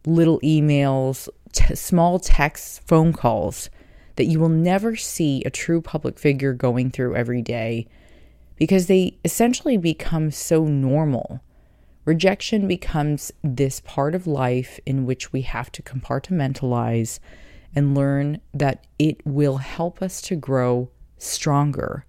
little 0.05 0.39
emails, 0.41 1.29
t- 1.53 1.75
small 1.75 2.19
texts, 2.19 2.81
phone 2.87 3.13
calls 3.13 3.71
that 4.17 4.27
you 4.27 4.39
will 4.39 4.49
never 4.49 4.97
see 4.97 5.43
a 5.45 5.51
true 5.51 5.81
public 5.81 6.19
figure 6.19 6.53
going 6.53 6.91
through 6.91 7.15
every 7.15 7.43
day 7.43 7.87
because 8.57 8.87
they 8.87 9.19
essentially 9.25 9.77
become 9.77 10.31
so 10.31 10.65
normal. 10.65 11.41
Rejection 12.05 12.69
becomes 12.69 13.33
this 13.43 13.81
part 13.81 14.15
of 14.15 14.27
life 14.27 14.79
in 14.87 15.07
which 15.07 15.33
we 15.33 15.43
have 15.43 15.71
to 15.73 15.83
compartmentalize 15.83 17.19
and 17.75 17.95
learn 17.95 18.41
that 18.55 18.87
it 18.99 19.21
will 19.27 19.59
help 19.59 20.01
us 20.01 20.23
to 20.23 20.37
grow 20.37 20.89
stronger. 21.19 22.07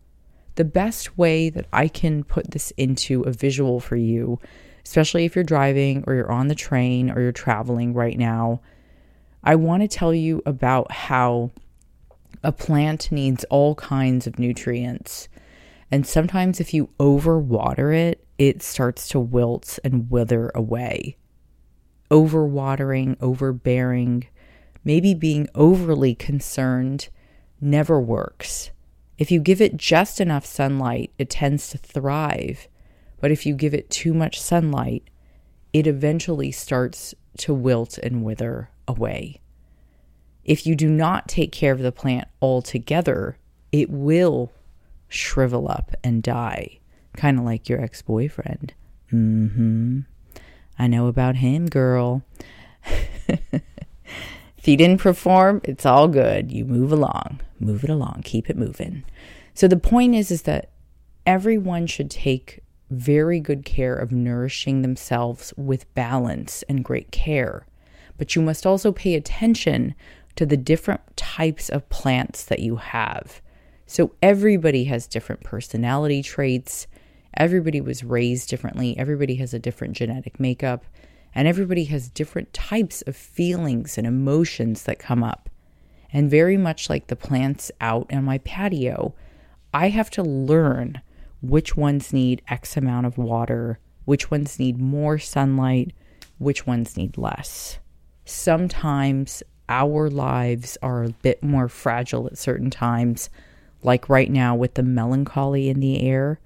The 0.57 0.65
best 0.65 1.17
way 1.17 1.49
that 1.49 1.65
I 1.73 1.87
can 1.87 2.23
put 2.23 2.51
this 2.51 2.71
into 2.77 3.23
a 3.23 3.31
visual 3.31 3.79
for 3.79 3.95
you 3.95 4.39
especially 4.87 5.25
if 5.25 5.35
you're 5.35 5.43
driving 5.43 6.01
or 6.07 6.13
you're 6.13 6.31
on 6.31 6.47
the 6.47 6.55
train 6.55 7.11
or 7.11 7.19
you're 7.19 7.33
traveling 7.33 7.93
right 7.93 8.17
now, 8.17 8.61
I 9.43 9.53
want 9.55 9.81
to 9.81 9.87
tell 9.89 10.13
you 10.13 10.41
about 10.45 10.93
how 10.93 11.51
a 12.41 12.53
plant 12.53 13.11
needs 13.11 13.43
all 13.49 13.75
kinds 13.75 14.27
of 14.27 14.39
nutrients. 14.39 15.27
And 15.91 16.07
sometimes, 16.07 16.61
if 16.61 16.73
you 16.73 16.89
overwater 17.01 17.93
it, 17.93 18.25
it 18.37 18.63
starts 18.63 19.09
to 19.09 19.19
wilt 19.19 19.77
and 19.83 20.09
wither 20.09 20.53
away. 20.55 21.17
Overwatering, 22.09 23.17
overbearing, 23.19 24.27
maybe 24.85 25.13
being 25.13 25.49
overly 25.53 26.15
concerned 26.15 27.09
never 27.59 27.99
works. 27.99 28.71
If 29.17 29.31
you 29.31 29.39
give 29.39 29.61
it 29.61 29.77
just 29.77 30.21
enough 30.21 30.45
sunlight, 30.45 31.11
it 31.17 31.29
tends 31.29 31.69
to 31.69 31.77
thrive. 31.77 32.67
But 33.19 33.31
if 33.31 33.45
you 33.45 33.55
give 33.55 33.73
it 33.73 33.89
too 33.89 34.13
much 34.13 34.39
sunlight, 34.39 35.03
it 35.73 35.87
eventually 35.87 36.51
starts 36.51 37.15
to 37.39 37.53
wilt 37.53 37.97
and 37.97 38.23
wither 38.23 38.69
away. 38.87 39.41
If 40.43 40.65
you 40.65 40.75
do 40.75 40.89
not 40.89 41.27
take 41.27 41.51
care 41.51 41.73
of 41.73 41.79
the 41.79 41.91
plant 41.91 42.27
altogether, 42.41 43.37
it 43.71 43.89
will 43.89 44.51
shrivel 45.09 45.69
up 45.69 45.95
and 46.03 46.23
die, 46.23 46.79
kind 47.15 47.39
of 47.39 47.45
like 47.45 47.67
your 47.67 47.81
ex 47.81 48.01
boyfriend. 48.01 48.73
Mm 49.11 49.53
hmm. 49.53 49.99
I 50.79 50.87
know 50.87 51.07
about 51.07 51.37
him, 51.37 51.67
girl. 51.67 52.23
if 54.67 54.71
he 54.71 54.75
didn't 54.75 54.99
perform, 54.99 55.61
it's 55.63 55.85
all 55.85 56.09
good. 56.09 56.51
You 56.51 56.65
move 56.65 56.91
along, 56.91 57.39
move 57.57 57.85
it 57.85 57.89
along, 57.89 58.23
keep 58.25 58.49
it 58.49 58.57
moving. 58.57 59.05
So 59.53 59.65
the 59.65 59.77
point 59.77 60.13
is, 60.13 60.29
is 60.29 60.41
that 60.41 60.71
everyone 61.25 61.87
should 61.87 62.11
take 62.11 62.59
very 62.89 63.39
good 63.39 63.63
care 63.63 63.95
of 63.95 64.11
nourishing 64.11 64.81
themselves 64.81 65.53
with 65.55 65.93
balance 65.95 66.65
and 66.67 66.83
great 66.83 67.13
care. 67.13 67.65
But 68.17 68.35
you 68.35 68.41
must 68.41 68.65
also 68.65 68.91
pay 68.91 69.15
attention 69.15 69.95
to 70.35 70.45
the 70.45 70.57
different 70.57 71.15
types 71.15 71.69
of 71.69 71.87
plants 71.87 72.43
that 72.43 72.59
you 72.59 72.75
have. 72.75 73.41
So 73.85 74.15
everybody 74.21 74.83
has 74.83 75.07
different 75.07 75.45
personality 75.45 76.21
traits. 76.21 76.87
Everybody 77.35 77.79
was 77.79 78.03
raised 78.03 78.49
differently. 78.49 78.97
Everybody 78.97 79.35
has 79.35 79.53
a 79.53 79.59
different 79.59 79.95
genetic 79.95 80.41
makeup. 80.41 80.83
And 81.37 81.47
everybody 81.47 81.83
has 81.83 82.09
different 82.09 82.51
types 82.51 83.03
of 83.03 83.15
feelings 83.15 83.95
and 83.95 84.07
emotions 84.07 84.81
that 84.85 84.97
come 84.97 85.23
up. 85.23 85.51
And 86.11 86.31
very 86.31 86.57
much 86.57 86.89
like 86.89 87.07
the 87.07 87.15
plants 87.15 87.71
out 87.79 88.11
on 88.11 88.23
my 88.23 88.39
patio, 88.39 89.13
I 89.71 89.89
have 89.89 90.09
to 90.11 90.23
learn 90.23 90.99
which 91.43 91.77
ones 91.77 92.11
need 92.11 92.41
X 92.47 92.75
amount 92.75 93.05
of 93.05 93.19
water, 93.19 93.77
which 94.05 94.31
ones 94.31 94.57
need 94.57 94.79
more 94.79 95.19
sunlight, 95.19 95.93
which 96.39 96.65
ones 96.65 96.97
need 96.97 97.19
less. 97.19 97.77
Sometimes 98.25 99.43
our 99.69 100.09
lives 100.09 100.75
are 100.81 101.03
a 101.03 101.09
bit 101.09 101.43
more 101.43 101.69
fragile 101.69 102.25
at 102.25 102.39
certain 102.39 102.71
times, 102.71 103.29
like 103.83 104.09
right 104.09 104.31
now 104.31 104.55
with 104.55 104.73
the 104.73 104.81
melancholy 104.81 105.69
in 105.69 105.81
the 105.81 106.01
air. 106.01 106.39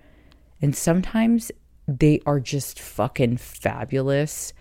And 0.61 0.75
sometimes 0.75 1.49
they 1.87 2.19
are 2.25 2.41
just 2.41 2.77
fucking 2.77 3.37
fabulous. 3.37 4.51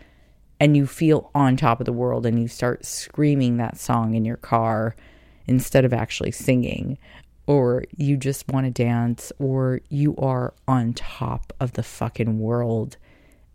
And 0.60 0.76
you 0.76 0.86
feel 0.86 1.30
on 1.34 1.56
top 1.56 1.80
of 1.80 1.86
the 1.86 1.92
world 1.92 2.26
and 2.26 2.40
you 2.40 2.46
start 2.46 2.84
screaming 2.84 3.56
that 3.56 3.78
song 3.78 4.14
in 4.14 4.24
your 4.24 4.36
car 4.36 4.94
instead 5.46 5.84
of 5.84 5.92
actually 5.92 6.30
singing 6.30 6.98
or 7.50 7.82
you 7.96 8.16
just 8.16 8.46
want 8.46 8.64
to 8.64 8.70
dance, 8.70 9.32
or 9.40 9.80
you 9.88 10.14
are 10.18 10.54
on 10.68 10.92
top 10.92 11.52
of 11.58 11.72
the 11.72 11.82
fucking 11.82 12.38
world 12.38 12.96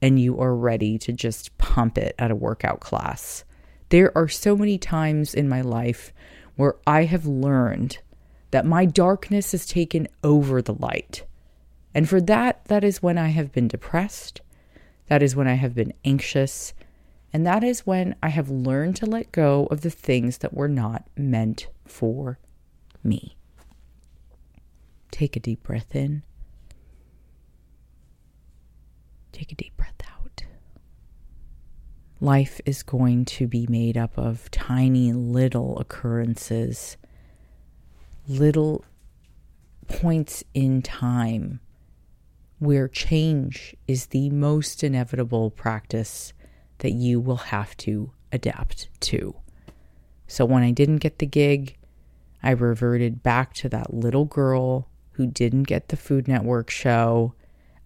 and 0.01 0.19
you 0.19 0.37
are 0.37 0.53
ready 0.53 0.97
to 0.97 1.13
just 1.13 1.57
pump 1.57 1.97
it 1.97 2.13
at 2.19 2.29
a 2.29 2.35
workout 2.35 2.81
class. 2.81 3.45
There 3.87 4.11
are 4.13 4.27
so 4.27 4.57
many 4.57 4.77
times 4.77 5.33
in 5.33 5.47
my 5.47 5.61
life 5.61 6.11
where 6.57 6.75
I 6.85 7.05
have 7.05 7.25
learned 7.25 7.99
that 8.51 8.65
my 8.65 8.83
darkness 8.83 9.53
has 9.53 9.65
taken 9.65 10.09
over 10.25 10.61
the 10.61 10.75
light. 10.75 11.23
And 11.93 12.09
for 12.09 12.19
that, 12.19 12.65
that 12.65 12.83
is 12.83 13.01
when 13.01 13.17
I 13.17 13.29
have 13.29 13.53
been 13.53 13.69
depressed. 13.69 14.41
That 15.07 15.23
is 15.23 15.37
when 15.37 15.47
I 15.47 15.53
have 15.53 15.73
been 15.73 15.93
anxious. 16.03 16.73
And 17.35 17.45
that 17.45 17.65
is 17.65 17.85
when 17.85 18.15
I 18.23 18.29
have 18.29 18.49
learned 18.49 18.95
to 18.95 19.05
let 19.05 19.33
go 19.33 19.65
of 19.65 19.81
the 19.81 19.89
things 19.89 20.37
that 20.37 20.53
were 20.53 20.69
not 20.69 21.05
meant 21.17 21.67
for 21.83 22.39
me. 23.03 23.35
Take 25.11 25.35
a 25.35 25.41
deep 25.41 25.61
breath 25.61 25.93
in. 25.93 26.23
Take 29.33 29.51
a 29.51 29.55
deep 29.55 29.75
breath 29.75 29.99
out. 30.09 30.45
Life 32.21 32.61
is 32.65 32.83
going 32.83 33.25
to 33.25 33.47
be 33.47 33.67
made 33.67 33.97
up 33.97 34.17
of 34.17 34.49
tiny 34.49 35.11
little 35.11 35.77
occurrences, 35.77 36.95
little 38.29 38.85
points 39.89 40.41
in 40.53 40.81
time 40.81 41.59
where 42.59 42.87
change 42.87 43.75
is 43.89 44.05
the 44.05 44.29
most 44.29 44.85
inevitable 44.85 45.51
practice 45.51 46.31
that 46.79 46.91
you 46.91 47.19
will 47.19 47.37
have 47.37 47.75
to 47.77 48.11
adapt 48.31 48.89
to. 49.01 49.35
So 50.27 50.45
when 50.45 50.63
I 50.63 50.71
didn't 50.71 50.97
get 50.97 51.19
the 51.19 51.25
gig, 51.25 51.77
I 52.41 52.51
reverted 52.51 53.23
back 53.23 53.53
to 53.55 53.69
that 53.69 53.93
little 53.93 54.25
girl 54.25 54.87
who 55.11 55.27
didn't 55.27 55.63
get 55.63 55.89
the 55.89 55.97
Food 55.97 56.27
Network 56.27 56.69
show. 56.69 57.33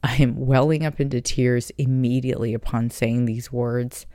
I 0.03 0.15
am 0.15 0.35
welling 0.35 0.85
up 0.85 0.99
into 0.99 1.21
tears 1.21 1.71
immediately 1.77 2.53
upon 2.53 2.89
saying 2.89 3.25
these 3.25 3.51
words 3.51 4.05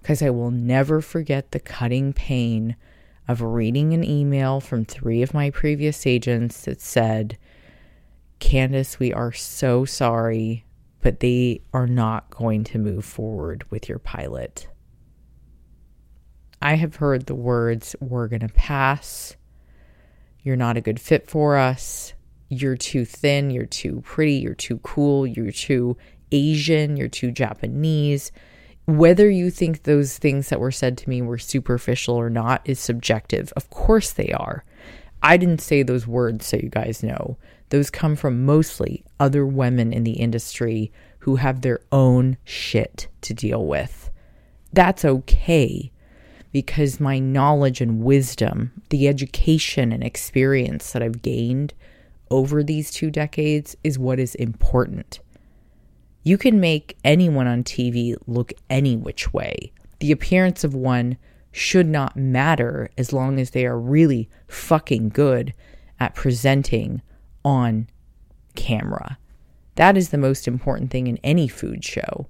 because 0.00 0.22
I 0.22 0.30
will 0.30 0.50
never 0.50 1.00
forget 1.00 1.50
the 1.50 1.60
cutting 1.60 2.12
pain 2.12 2.76
of 3.26 3.40
reading 3.40 3.94
an 3.94 4.04
email 4.04 4.60
from 4.60 4.84
three 4.84 5.22
of 5.22 5.34
my 5.34 5.50
previous 5.50 6.06
agents 6.06 6.62
that 6.66 6.80
said, 6.80 7.38
Candice, 8.38 8.98
we 8.98 9.12
are 9.12 9.32
so 9.32 9.84
sorry, 9.84 10.64
but 11.04 11.20
they 11.20 11.62
are 11.72 11.86
not 11.86 12.30
going 12.30 12.64
to 12.64 12.78
move 12.78 13.04
forward 13.04 13.64
with 13.70 13.88
your 13.88 14.00
pilot. 14.00 14.66
I 16.60 16.74
have 16.74 16.96
heard 16.96 17.26
the 17.26 17.36
words, 17.36 17.94
we're 18.00 18.26
going 18.26 18.40
to 18.40 18.48
pass. 18.48 19.36
You're 20.42 20.56
not 20.56 20.76
a 20.76 20.80
good 20.80 20.98
fit 20.98 21.30
for 21.30 21.56
us 21.56 22.14
you're 22.48 22.76
too 22.76 23.04
thin, 23.04 23.50
you're 23.50 23.66
too 23.66 24.00
pretty, 24.02 24.34
you're 24.34 24.54
too 24.54 24.78
cool, 24.78 25.26
you're 25.26 25.52
too 25.52 25.96
Asian, 26.32 26.96
you're 26.96 27.08
too 27.08 27.30
Japanese. 27.30 28.32
Whether 28.86 29.30
you 29.30 29.50
think 29.50 29.82
those 29.82 30.18
things 30.18 30.48
that 30.48 30.60
were 30.60 30.70
said 30.70 30.98
to 30.98 31.08
me 31.08 31.22
were 31.22 31.38
superficial 31.38 32.16
or 32.16 32.28
not 32.28 32.62
is 32.64 32.78
subjective. 32.78 33.52
Of 33.56 33.70
course 33.70 34.12
they 34.12 34.30
are. 34.32 34.64
I 35.22 35.36
didn't 35.36 35.62
say 35.62 35.82
those 35.82 36.06
words 36.06 36.46
so 36.46 36.58
you 36.58 36.68
guys 36.68 37.02
know. 37.02 37.38
Those 37.70 37.90
come 37.90 38.16
from 38.16 38.44
mostly 38.44 39.04
other 39.18 39.46
women 39.46 39.92
in 39.92 40.04
the 40.04 40.12
industry 40.12 40.92
who 41.20 41.36
have 41.36 41.60
their 41.60 41.80
own 41.90 42.36
shit 42.44 43.08
to 43.22 43.34
deal 43.34 43.64
with. 43.64 44.10
That's 44.72 45.04
okay 45.04 45.90
because 46.52 47.00
my 47.00 47.18
knowledge 47.18 47.80
and 47.80 48.00
wisdom, 48.00 48.70
the 48.90 49.08
education 49.08 49.90
and 49.90 50.04
experience 50.04 50.92
that 50.92 51.02
I've 51.02 51.22
gained 51.22 51.74
over 52.30 52.62
these 52.62 52.90
two 52.90 53.10
decades 53.10 53.76
is 53.82 53.98
what 53.98 54.20
is 54.20 54.34
important. 54.36 55.18
You 56.22 56.38
can 56.38 56.60
make 56.60 56.96
anyone 57.04 57.46
on 57.46 57.64
TV 57.64 58.14
look 58.26 58.52
any 58.70 58.96
which 58.96 59.32
way. 59.32 59.72
The 59.98 60.12
appearance 60.12 60.64
of 60.64 60.74
one 60.74 61.18
should 61.50 61.86
not 61.86 62.16
matter 62.16 62.90
as 62.96 63.12
long 63.12 63.38
as 63.38 63.50
they 63.50 63.66
are 63.66 63.78
really 63.78 64.28
fucking 64.46 65.08
good 65.10 65.54
at 65.98 66.14
presenting 66.14 67.02
on 67.44 67.88
camera. 68.54 69.18
That 69.76 69.96
is 69.96 70.10
the 70.10 70.18
most 70.18 70.46
important 70.46 70.90
thing 70.90 71.06
in 71.06 71.18
any 71.18 71.48
food 71.48 71.84
show. 71.84 72.28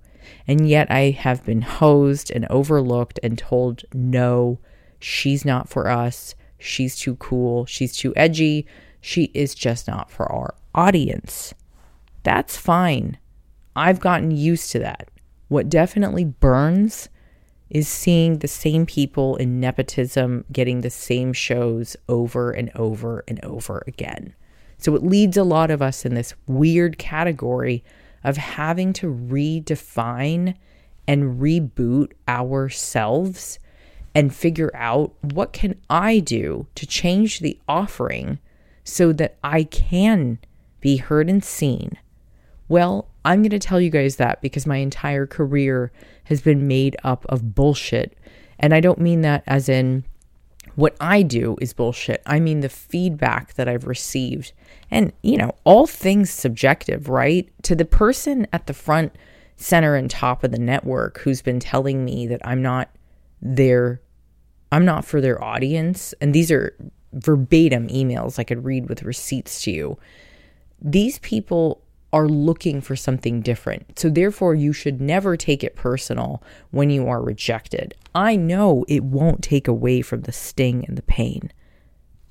And 0.48 0.68
yet 0.68 0.90
I 0.90 1.10
have 1.10 1.44
been 1.44 1.62
hosed 1.62 2.30
and 2.30 2.46
overlooked 2.48 3.20
and 3.22 3.36
told, 3.36 3.82
no, 3.92 4.58
she's 4.98 5.44
not 5.44 5.68
for 5.68 5.88
us. 5.88 6.34
She's 6.58 6.96
too 6.96 7.16
cool. 7.16 7.66
She's 7.66 7.96
too 7.96 8.14
edgy. 8.16 8.66
She 9.00 9.24
is 9.34 9.54
just 9.54 9.86
not 9.86 10.10
for 10.10 10.30
our 10.32 10.54
audience. 10.74 11.52
That's 12.22 12.56
fine. 12.56 13.18
I've 13.76 14.00
gotten 14.00 14.30
used 14.30 14.70
to 14.72 14.78
that. 14.78 15.10
What 15.48 15.68
definitely 15.68 16.24
burns 16.24 17.10
is 17.68 17.86
seeing 17.86 18.38
the 18.38 18.48
same 18.48 18.86
people 18.86 19.36
in 19.36 19.60
nepotism 19.60 20.44
getting 20.50 20.80
the 20.80 20.90
same 20.90 21.32
shows 21.32 21.96
over 22.08 22.50
and 22.50 22.70
over 22.74 23.24
and 23.28 23.44
over 23.44 23.84
again. 23.86 24.34
So 24.84 24.94
it 24.94 25.02
leads 25.02 25.38
a 25.38 25.44
lot 25.44 25.70
of 25.70 25.80
us 25.80 26.04
in 26.04 26.12
this 26.12 26.34
weird 26.46 26.98
category 26.98 27.82
of 28.22 28.36
having 28.36 28.92
to 28.92 29.06
redefine 29.06 30.56
and 31.08 31.40
reboot 31.40 32.12
ourselves 32.28 33.58
and 34.14 34.34
figure 34.34 34.70
out 34.74 35.14
what 35.22 35.54
can 35.54 35.80
I 35.88 36.18
do 36.18 36.66
to 36.74 36.86
change 36.86 37.40
the 37.40 37.58
offering 37.66 38.40
so 38.84 39.10
that 39.14 39.38
I 39.42 39.64
can 39.64 40.38
be 40.82 40.98
heard 40.98 41.30
and 41.30 41.42
seen. 41.42 41.96
Well, 42.68 43.08
I'm 43.24 43.40
going 43.40 43.48
to 43.52 43.58
tell 43.58 43.80
you 43.80 43.88
guys 43.88 44.16
that 44.16 44.42
because 44.42 44.66
my 44.66 44.76
entire 44.76 45.26
career 45.26 45.92
has 46.24 46.42
been 46.42 46.68
made 46.68 46.94
up 47.02 47.24
of 47.30 47.54
bullshit. 47.54 48.18
And 48.58 48.74
I 48.74 48.80
don't 48.80 49.00
mean 49.00 49.22
that 49.22 49.44
as 49.46 49.70
in 49.70 50.04
what 50.76 50.96
I 51.00 51.22
do 51.22 51.56
is 51.60 51.72
bullshit. 51.72 52.22
I 52.26 52.40
mean 52.40 52.60
the 52.60 52.68
feedback 52.68 53.54
that 53.54 53.68
I've 53.68 53.86
received. 53.86 54.52
And, 54.90 55.12
you 55.22 55.36
know, 55.36 55.54
all 55.64 55.86
things 55.86 56.30
subjective, 56.30 57.08
right? 57.08 57.48
To 57.62 57.74
the 57.74 57.84
person 57.84 58.46
at 58.52 58.66
the 58.66 58.74
front, 58.74 59.14
center, 59.56 59.94
and 59.94 60.10
top 60.10 60.42
of 60.42 60.50
the 60.50 60.58
network 60.58 61.18
who's 61.20 61.42
been 61.42 61.60
telling 61.60 62.04
me 62.04 62.26
that 62.26 62.40
I'm 62.44 62.62
not 62.62 62.90
their, 63.40 64.00
I'm 64.72 64.84
not 64.84 65.04
for 65.04 65.20
their 65.20 65.42
audience. 65.42 66.12
And 66.20 66.34
these 66.34 66.50
are 66.50 66.76
verbatim 67.12 67.88
emails 67.88 68.38
I 68.38 68.44
could 68.44 68.64
read 68.64 68.88
with 68.88 69.04
receipts 69.04 69.62
to 69.62 69.70
you. 69.70 69.98
These 70.80 71.20
people 71.20 71.83
are 72.14 72.28
looking 72.28 72.80
for 72.80 72.94
something 72.94 73.40
different. 73.40 73.98
So, 73.98 74.08
therefore, 74.08 74.54
you 74.54 74.72
should 74.72 75.00
never 75.00 75.36
take 75.36 75.64
it 75.64 75.74
personal 75.74 76.40
when 76.70 76.88
you 76.88 77.08
are 77.08 77.20
rejected. 77.20 77.92
I 78.14 78.36
know 78.36 78.84
it 78.86 79.02
won't 79.02 79.42
take 79.42 79.66
away 79.66 80.00
from 80.00 80.22
the 80.22 80.30
sting 80.30 80.84
and 80.86 80.96
the 80.96 81.02
pain. 81.02 81.52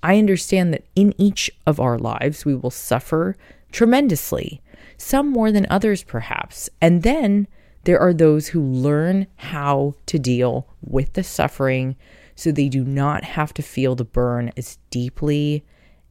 I 0.02 0.18
understand 0.18 0.74
that 0.74 0.86
in 0.96 1.14
each 1.18 1.52
of 1.68 1.82
our 1.82 2.00
lives, 2.00 2.46
we 2.46 2.56
will 2.56 2.72
suffer 2.72 3.36
tremendously, 3.74 4.62
some 4.98 5.30
more 5.30 5.52
than 5.52 5.68
others, 5.70 6.02
perhaps. 6.02 6.70
And 6.82 7.04
then 7.04 7.48
there 7.84 8.00
are 8.00 8.14
those 8.14 8.48
who 8.48 8.62
learn 8.62 9.28
how 9.36 9.96
to 10.06 10.18
deal 10.18 10.66
with 10.82 11.12
the 11.14 11.24
suffering 11.24 11.98
so 12.36 12.52
they 12.52 12.70
do 12.70 12.86
not 12.86 13.26
have 13.26 13.54
to 13.56 13.62
feel 13.62 13.96
the 13.96 14.06
burn 14.06 14.50
as 14.56 14.78
deeply 14.90 15.66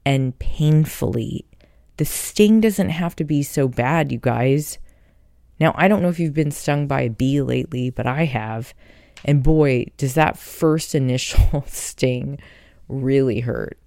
and 0.05 0.39
painfully 0.39 1.47
the 1.97 2.05
sting 2.05 2.61
doesn't 2.61 2.91
have 2.91 3.15
to 3.17 3.25
be 3.25 3.43
so 3.43 3.69
bad, 3.69 4.13
you 4.13 4.19
guys. 4.19 4.79
Now, 5.61 5.75
I 5.77 5.89
don't 5.89 6.03
know 6.03 6.09
if 6.09 6.19
you've 6.19 6.35
been 6.35 6.51
stung 6.51 6.87
by 6.87 7.03
a 7.03 7.11
bee 7.11 7.41
lately, 7.41 7.91
but 7.91 8.07
I 8.07 8.25
have. 8.25 8.75
And 9.25 9.43
boy, 9.43 9.87
does 9.97 10.15
that 10.15 10.39
first 10.39 10.95
initial 10.95 11.65
sting 11.67 12.39
really 12.89 13.41
hurt. 13.41 13.79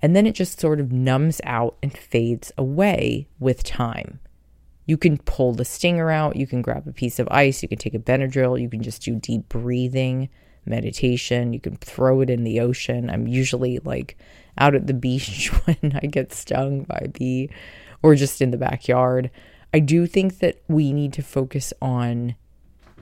And 0.00 0.14
then 0.14 0.26
it 0.26 0.34
just 0.34 0.60
sort 0.60 0.80
of 0.80 0.92
numbs 0.92 1.40
out 1.44 1.76
and 1.82 1.96
fades 1.96 2.52
away 2.56 3.28
with 3.40 3.64
time. 3.64 4.20
You 4.86 4.96
can 4.96 5.18
pull 5.18 5.52
the 5.52 5.64
stinger 5.64 6.10
out, 6.10 6.36
you 6.36 6.46
can 6.46 6.62
grab 6.62 6.86
a 6.86 6.92
piece 6.92 7.18
of 7.18 7.28
ice, 7.30 7.62
you 7.62 7.68
can 7.68 7.78
take 7.78 7.94
a 7.94 7.98
Benadryl, 7.98 8.60
you 8.60 8.70
can 8.70 8.82
just 8.82 9.02
do 9.02 9.16
deep 9.16 9.48
breathing, 9.48 10.30
meditation, 10.68 11.52
you 11.52 11.60
can 11.60 11.76
throw 11.76 12.20
it 12.20 12.30
in 12.30 12.44
the 12.44 12.60
ocean. 12.60 13.10
I'm 13.10 13.26
usually 13.26 13.78
like 13.80 14.16
out 14.56 14.74
at 14.74 14.86
the 14.86 14.94
beach 14.94 15.48
when 15.64 15.98
I 16.02 16.06
get 16.06 16.32
stung 16.32 16.84
by 16.84 17.00
a 17.04 17.08
bee 17.08 17.50
or 18.02 18.14
just 18.14 18.40
in 18.40 18.50
the 18.50 18.56
backyard. 18.56 19.30
I 19.72 19.80
do 19.80 20.06
think 20.06 20.38
that 20.38 20.62
we 20.68 20.92
need 20.92 21.12
to 21.14 21.22
focus 21.22 21.72
on 21.82 22.36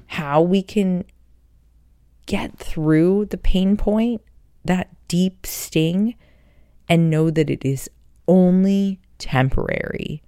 how 0.06 0.40
we 0.42 0.62
can 0.62 1.04
get 2.26 2.58
through 2.58 3.26
the 3.26 3.38
pain 3.38 3.76
point, 3.76 4.20
that 4.64 4.88
deep 5.08 5.46
sting, 5.46 6.16
and 6.88 7.10
know 7.10 7.30
that 7.30 7.50
it 7.50 7.64
is 7.64 7.88
only 8.26 9.00
temporary. 9.18 10.22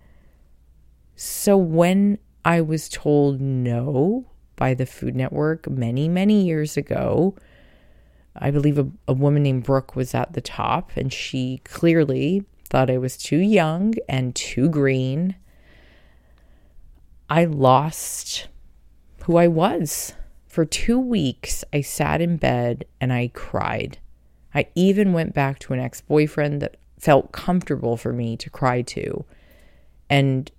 So 1.17 1.57
when 1.57 2.19
I 2.45 2.61
was 2.61 2.89
told 2.89 3.41
no 3.41 4.27
by 4.59 4.75
the 4.75 4.85
Food 4.85 5.17
Network 5.17 5.71
many, 5.71 6.09
many 6.09 6.45
years 6.45 6.77
ago, 6.77 7.35
I 8.37 8.51
believe 8.51 8.79
a, 8.79 8.89
a 9.07 9.15
woman 9.15 9.43
named 9.45 9.65
Brooke 9.65 9.97
was 9.97 10.15
at 10.15 10.35
the 10.35 10.41
top, 10.43 10.91
and 10.97 11.11
she 11.11 11.63
clearly 11.65 12.45
thought 12.69 12.91
I 12.91 12.99
was 12.99 13.17
too 13.17 13.39
young 13.39 13.95
and 14.09 14.35
too 14.35 14.69
green. 14.69 15.37
I 17.31 17.47
lost 17.47 18.49
who 19.23 19.37
I 19.37 19.49
was. 19.49 20.13
For 20.47 20.65
two 20.65 20.99
weeks, 20.99 21.65
I 21.73 21.81
sat 21.81 22.21
in 22.21 22.37
bed 22.37 22.85
and 23.01 23.13
I 23.13 23.31
cried. 23.33 23.99
I 24.55 24.67
even 24.75 25.13
went 25.13 25.35
back 25.35 25.59
to 25.61 25.73
an 25.73 25.79
ex 25.79 26.01
boyfriend 26.01 26.61
that 26.63 26.79
felt 26.99 27.33
comfortable 27.33 27.97
for 27.97 28.13
me 28.13 28.37
to 28.39 28.51
cry 28.51 28.83
to. 28.83 29.25
And 30.11 30.51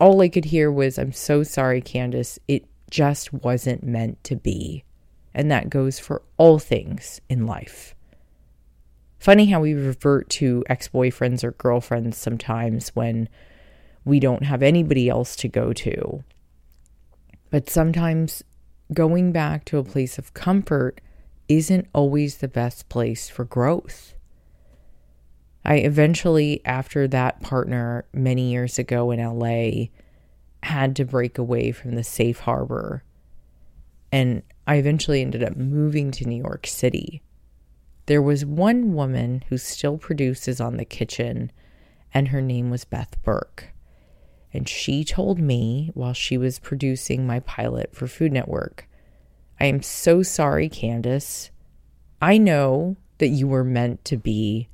all 0.00 0.20
I 0.20 0.28
could 0.28 0.46
hear 0.46 0.72
was, 0.72 0.98
I'm 0.98 1.12
so 1.12 1.42
sorry, 1.42 1.82
Candice. 1.82 2.38
It 2.48 2.66
just 2.90 3.32
wasn't 3.32 3.82
meant 3.82 4.22
to 4.24 4.36
be. 4.36 4.84
And 5.32 5.50
that 5.50 5.70
goes 5.70 5.98
for 5.98 6.22
all 6.36 6.58
things 6.58 7.20
in 7.28 7.46
life. 7.46 7.94
Funny 9.18 9.46
how 9.46 9.60
we 9.60 9.74
revert 9.74 10.28
to 10.30 10.64
ex 10.68 10.88
boyfriends 10.88 11.44
or 11.44 11.52
girlfriends 11.52 12.16
sometimes 12.16 12.88
when 12.90 13.28
we 14.04 14.18
don't 14.18 14.44
have 14.44 14.62
anybody 14.62 15.08
else 15.08 15.36
to 15.36 15.48
go 15.48 15.72
to. 15.74 16.24
But 17.50 17.68
sometimes 17.68 18.42
going 18.92 19.30
back 19.32 19.64
to 19.66 19.78
a 19.78 19.84
place 19.84 20.18
of 20.18 20.34
comfort 20.34 21.00
isn't 21.48 21.88
always 21.92 22.38
the 22.38 22.48
best 22.48 22.88
place 22.88 23.28
for 23.28 23.44
growth. 23.44 24.14
I 25.64 25.76
eventually, 25.76 26.62
after 26.64 27.06
that 27.08 27.42
partner 27.42 28.06
many 28.14 28.50
years 28.50 28.78
ago 28.78 29.10
in 29.10 29.20
LA, 29.20 29.88
had 30.62 30.96
to 30.96 31.04
break 31.04 31.38
away 31.38 31.72
from 31.72 31.92
the 31.92 32.04
safe 32.04 32.40
harbor. 32.40 33.02
And 34.12 34.42
I 34.66 34.76
eventually 34.76 35.20
ended 35.22 35.42
up 35.42 35.56
moving 35.56 36.10
to 36.12 36.26
New 36.26 36.42
York 36.42 36.66
City. 36.66 37.22
There 38.06 38.22
was 38.22 38.44
one 38.44 38.94
woman 38.94 39.44
who 39.48 39.58
still 39.58 39.98
produces 39.98 40.60
on 40.60 40.76
the 40.76 40.84
kitchen, 40.84 41.52
and 42.12 42.28
her 42.28 42.42
name 42.42 42.70
was 42.70 42.84
Beth 42.84 43.16
Burke. 43.22 43.72
And 44.52 44.68
she 44.68 45.04
told 45.04 45.38
me 45.38 45.90
while 45.94 46.12
she 46.12 46.36
was 46.36 46.58
producing 46.58 47.26
my 47.26 47.40
pilot 47.40 47.94
for 47.94 48.08
Food 48.08 48.32
Network, 48.32 48.88
I 49.60 49.66
am 49.66 49.82
so 49.82 50.22
sorry, 50.22 50.68
Candice. 50.68 51.50
I 52.20 52.36
know 52.38 52.96
that 53.18 53.28
you 53.28 53.46
were 53.46 53.62
meant 53.62 54.04
to 54.06 54.16
be 54.16 54.68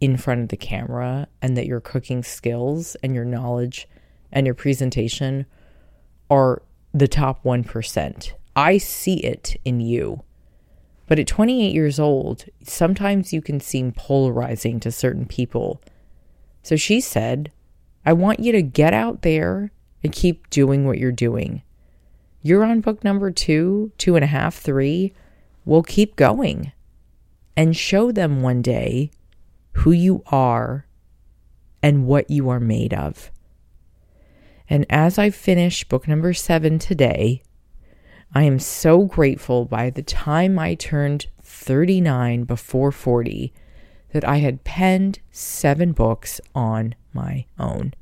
in 0.00 0.16
front 0.16 0.42
of 0.42 0.48
the 0.48 0.56
camera 0.56 1.28
and 1.40 1.56
that 1.56 1.66
your 1.66 1.80
cooking 1.80 2.22
skills 2.22 2.96
and 2.96 3.14
your 3.14 3.24
knowledge 3.24 3.88
and 4.32 4.46
your 4.46 4.54
presentation 4.54 5.46
are 6.30 6.62
the 6.92 7.08
top 7.08 7.44
1%. 7.44 8.32
I 8.54 8.78
see 8.78 9.16
it 9.16 9.56
in 9.64 9.80
you. 9.80 10.22
But 11.06 11.18
at 11.18 11.26
28 11.26 11.72
years 11.72 12.00
old, 12.00 12.46
sometimes 12.64 13.32
you 13.32 13.40
can 13.40 13.60
seem 13.60 13.92
polarizing 13.92 14.80
to 14.80 14.90
certain 14.90 15.26
people. 15.26 15.80
So 16.62 16.74
she 16.74 17.00
said, 17.00 17.52
I 18.04 18.12
want 18.12 18.40
you 18.40 18.52
to 18.52 18.62
get 18.62 18.92
out 18.92 19.22
there 19.22 19.70
and 20.02 20.12
keep 20.12 20.50
doing 20.50 20.86
what 20.86 20.98
you're 20.98 21.12
doing. 21.12 21.62
You're 22.42 22.64
on 22.64 22.80
book 22.80 23.04
number 23.04 23.30
two, 23.30 23.92
two 23.98 24.16
and 24.16 24.24
a 24.24 24.28
half, 24.28 24.56
three. 24.56 25.12
We'll 25.64 25.82
keep 25.82 26.16
going 26.16 26.72
and 27.56 27.76
show 27.76 28.12
them 28.12 28.42
one 28.42 28.62
day 28.62 29.10
who 29.72 29.92
you 29.92 30.22
are 30.26 30.86
and 31.82 32.06
what 32.06 32.30
you 32.30 32.48
are 32.48 32.60
made 32.60 32.94
of. 32.94 33.30
And 34.68 34.84
as 34.90 35.18
I 35.18 35.30
finish 35.30 35.84
book 35.84 36.08
number 36.08 36.32
seven 36.32 36.78
today, 36.78 37.42
I 38.34 38.42
am 38.42 38.58
so 38.58 39.04
grateful 39.04 39.64
by 39.64 39.90
the 39.90 40.02
time 40.02 40.58
I 40.58 40.74
turned 40.74 41.26
39 41.42 42.44
before 42.44 42.90
40 42.90 43.52
that 44.12 44.24
I 44.24 44.38
had 44.38 44.64
penned 44.64 45.20
seven 45.30 45.92
books 45.92 46.40
on 46.54 46.94
my 47.12 47.46
own. 47.58 47.94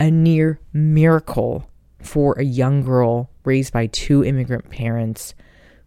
A 0.00 0.10
near 0.10 0.60
miracle 0.72 1.68
for 2.00 2.34
a 2.34 2.44
young 2.44 2.82
girl 2.82 3.30
raised 3.44 3.72
by 3.72 3.86
two 3.86 4.24
immigrant 4.24 4.70
parents 4.70 5.34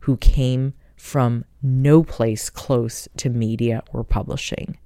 who 0.02 0.18
came 0.18 0.74
from 0.96 1.46
no 1.62 2.04
place 2.04 2.50
close 2.50 3.08
to 3.18 3.30
media 3.30 3.84
or 3.94 4.04
publishing. 4.04 4.78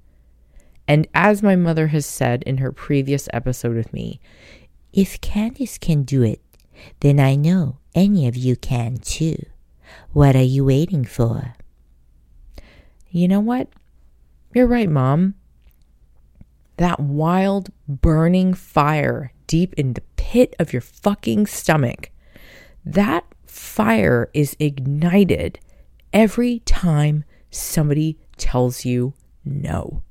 And 0.86 1.08
as 1.14 1.42
my 1.42 1.56
mother 1.56 1.88
has 1.88 2.06
said 2.06 2.42
in 2.44 2.58
her 2.58 2.70
previous 2.70 3.28
episode 3.32 3.74
with 3.74 3.92
me, 3.92 4.20
if 4.94 5.20
Candice 5.20 5.78
can 5.78 6.04
do 6.04 6.22
it, 6.22 6.40
then 7.00 7.18
I 7.18 7.34
know 7.34 7.78
any 7.96 8.28
of 8.28 8.36
you 8.36 8.54
can 8.54 8.98
too. 8.98 9.36
What 10.12 10.36
are 10.36 10.42
you 10.42 10.64
waiting 10.64 11.04
for? 11.04 11.54
You 13.10 13.26
know 13.26 13.40
what? 13.40 13.68
You're 14.54 14.68
right, 14.68 14.88
Mom. 14.88 15.34
That 16.76 17.00
wild, 17.00 17.70
burning 17.88 18.54
fire 18.54 19.32
deep 19.48 19.74
in 19.74 19.94
the 19.94 20.00
pit 20.16 20.54
of 20.60 20.72
your 20.72 20.82
fucking 20.82 21.46
stomach, 21.46 22.10
that 22.84 23.24
fire 23.46 24.30
is 24.32 24.56
ignited 24.60 25.58
every 26.12 26.60
time 26.60 27.24
somebody 27.50 28.16
tells 28.36 28.84
you 28.84 29.14
no. 29.44 30.02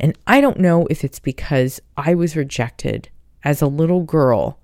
And 0.00 0.16
I 0.26 0.40
don't 0.40 0.58
know 0.58 0.86
if 0.88 1.04
it's 1.04 1.20
because 1.20 1.78
I 1.96 2.14
was 2.14 2.36
rejected 2.36 3.10
as 3.44 3.60
a 3.60 3.66
little 3.66 4.02
girl 4.02 4.58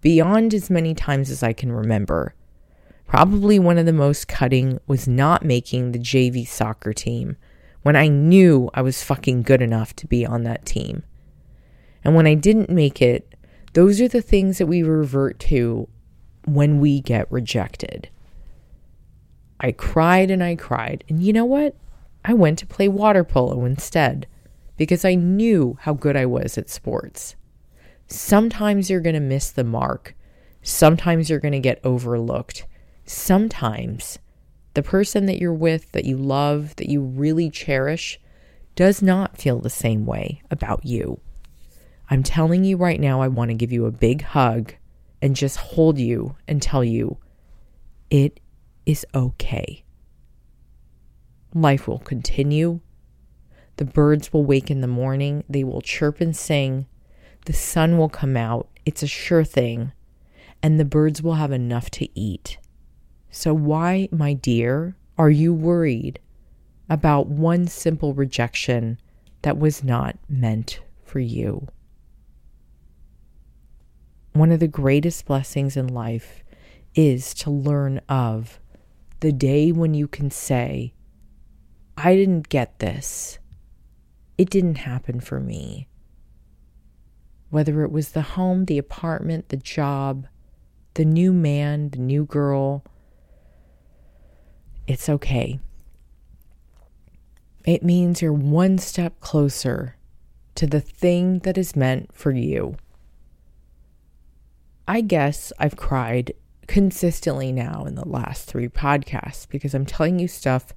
beyond 0.00 0.52
as 0.52 0.70
many 0.70 0.94
times 0.94 1.30
as 1.30 1.42
I 1.42 1.52
can 1.52 1.72
remember. 1.72 2.34
Probably 3.06 3.58
one 3.58 3.78
of 3.78 3.86
the 3.86 3.92
most 3.92 4.28
cutting 4.28 4.78
was 4.86 5.08
not 5.08 5.44
making 5.44 5.92
the 5.92 5.98
JV 5.98 6.46
soccer 6.46 6.92
team 6.92 7.36
when 7.82 7.96
I 7.96 8.08
knew 8.08 8.70
I 8.74 8.82
was 8.82 9.02
fucking 9.02 9.42
good 9.42 9.62
enough 9.62 9.94
to 9.96 10.06
be 10.06 10.24
on 10.24 10.42
that 10.44 10.64
team. 10.64 11.02
And 12.02 12.14
when 12.14 12.26
I 12.26 12.34
didn't 12.34 12.70
make 12.70 13.00
it, 13.00 13.34
those 13.74 14.00
are 14.00 14.08
the 14.08 14.22
things 14.22 14.58
that 14.58 14.66
we 14.66 14.82
revert 14.82 15.38
to 15.40 15.88
when 16.44 16.80
we 16.80 17.00
get 17.00 17.30
rejected. 17.30 18.08
I 19.60 19.72
cried 19.72 20.30
and 20.30 20.42
I 20.42 20.56
cried. 20.56 21.04
And 21.08 21.22
you 21.22 21.32
know 21.32 21.44
what? 21.44 21.76
I 22.24 22.34
went 22.34 22.58
to 22.60 22.66
play 22.66 22.88
water 22.88 23.24
polo 23.24 23.64
instead 23.64 24.26
because 24.76 25.04
I 25.04 25.14
knew 25.14 25.78
how 25.80 25.94
good 25.94 26.16
I 26.16 26.26
was 26.26 26.58
at 26.58 26.70
sports. 26.70 27.36
Sometimes 28.06 28.90
you're 28.90 29.00
going 29.00 29.14
to 29.14 29.20
miss 29.20 29.50
the 29.50 29.64
mark. 29.64 30.14
Sometimes 30.62 31.28
you're 31.28 31.40
going 31.40 31.52
to 31.52 31.60
get 31.60 31.80
overlooked. 31.84 32.66
Sometimes 33.04 34.18
the 34.74 34.82
person 34.82 35.26
that 35.26 35.38
you're 35.38 35.52
with, 35.52 35.92
that 35.92 36.04
you 36.04 36.16
love, 36.16 36.74
that 36.76 36.88
you 36.88 37.00
really 37.00 37.50
cherish, 37.50 38.20
does 38.74 39.02
not 39.02 39.36
feel 39.36 39.60
the 39.60 39.70
same 39.70 40.04
way 40.04 40.42
about 40.50 40.84
you. 40.84 41.20
I'm 42.10 42.22
telling 42.22 42.64
you 42.64 42.76
right 42.76 43.00
now, 43.00 43.20
I 43.20 43.28
want 43.28 43.50
to 43.50 43.56
give 43.56 43.72
you 43.72 43.86
a 43.86 43.92
big 43.92 44.22
hug 44.22 44.74
and 45.22 45.36
just 45.36 45.56
hold 45.56 45.98
you 45.98 46.36
and 46.46 46.60
tell 46.60 46.84
you 46.84 47.18
it 48.10 48.40
is 48.84 49.06
okay. 49.14 49.84
Life 51.54 51.88
will 51.88 52.00
continue. 52.00 52.80
The 53.76 53.84
birds 53.84 54.32
will 54.32 54.44
wake 54.44 54.70
in 54.70 54.80
the 54.80 54.86
morning. 54.86 55.44
They 55.48 55.64
will 55.64 55.80
chirp 55.80 56.20
and 56.20 56.36
sing. 56.36 56.86
The 57.44 57.52
sun 57.52 57.98
will 57.98 58.08
come 58.08 58.36
out. 58.36 58.68
It's 58.86 59.02
a 59.02 59.06
sure 59.06 59.44
thing. 59.44 59.92
And 60.62 60.80
the 60.80 60.84
birds 60.84 61.22
will 61.22 61.34
have 61.34 61.52
enough 61.52 61.90
to 61.92 62.08
eat. 62.18 62.58
So, 63.30 63.52
why, 63.52 64.08
my 64.10 64.32
dear, 64.32 64.96
are 65.18 65.30
you 65.30 65.52
worried 65.52 66.20
about 66.88 67.26
one 67.26 67.66
simple 67.66 68.14
rejection 68.14 68.98
that 69.42 69.58
was 69.58 69.84
not 69.84 70.16
meant 70.28 70.80
for 71.04 71.20
you? 71.20 71.68
One 74.32 74.50
of 74.50 74.60
the 74.60 74.68
greatest 74.68 75.26
blessings 75.26 75.76
in 75.76 75.88
life 75.88 76.42
is 76.94 77.34
to 77.34 77.50
learn 77.50 78.00
of 78.08 78.58
the 79.20 79.32
day 79.32 79.72
when 79.72 79.94
you 79.94 80.08
can 80.08 80.30
say, 80.30 80.94
I 81.96 82.14
didn't 82.14 82.48
get 82.48 82.78
this. 82.78 83.38
It 84.36 84.50
didn't 84.50 84.76
happen 84.78 85.20
for 85.20 85.38
me. 85.38 85.88
Whether 87.54 87.84
it 87.84 87.92
was 87.92 88.08
the 88.08 88.22
home, 88.22 88.64
the 88.64 88.78
apartment, 88.78 89.50
the 89.50 89.56
job, 89.56 90.26
the 90.94 91.04
new 91.04 91.32
man, 91.32 91.90
the 91.90 92.00
new 92.00 92.24
girl, 92.24 92.82
it's 94.88 95.08
okay. 95.08 95.60
It 97.64 97.84
means 97.84 98.20
you're 98.20 98.32
one 98.32 98.78
step 98.78 99.20
closer 99.20 99.94
to 100.56 100.66
the 100.66 100.80
thing 100.80 101.38
that 101.44 101.56
is 101.56 101.76
meant 101.76 102.12
for 102.12 102.32
you. 102.32 102.74
I 104.88 105.00
guess 105.00 105.52
I've 105.56 105.76
cried 105.76 106.32
consistently 106.66 107.52
now 107.52 107.84
in 107.84 107.94
the 107.94 108.08
last 108.08 108.48
three 108.48 108.66
podcasts 108.66 109.48
because 109.48 109.74
I'm 109.74 109.86
telling 109.86 110.18
you 110.18 110.26
stuff 110.26 110.72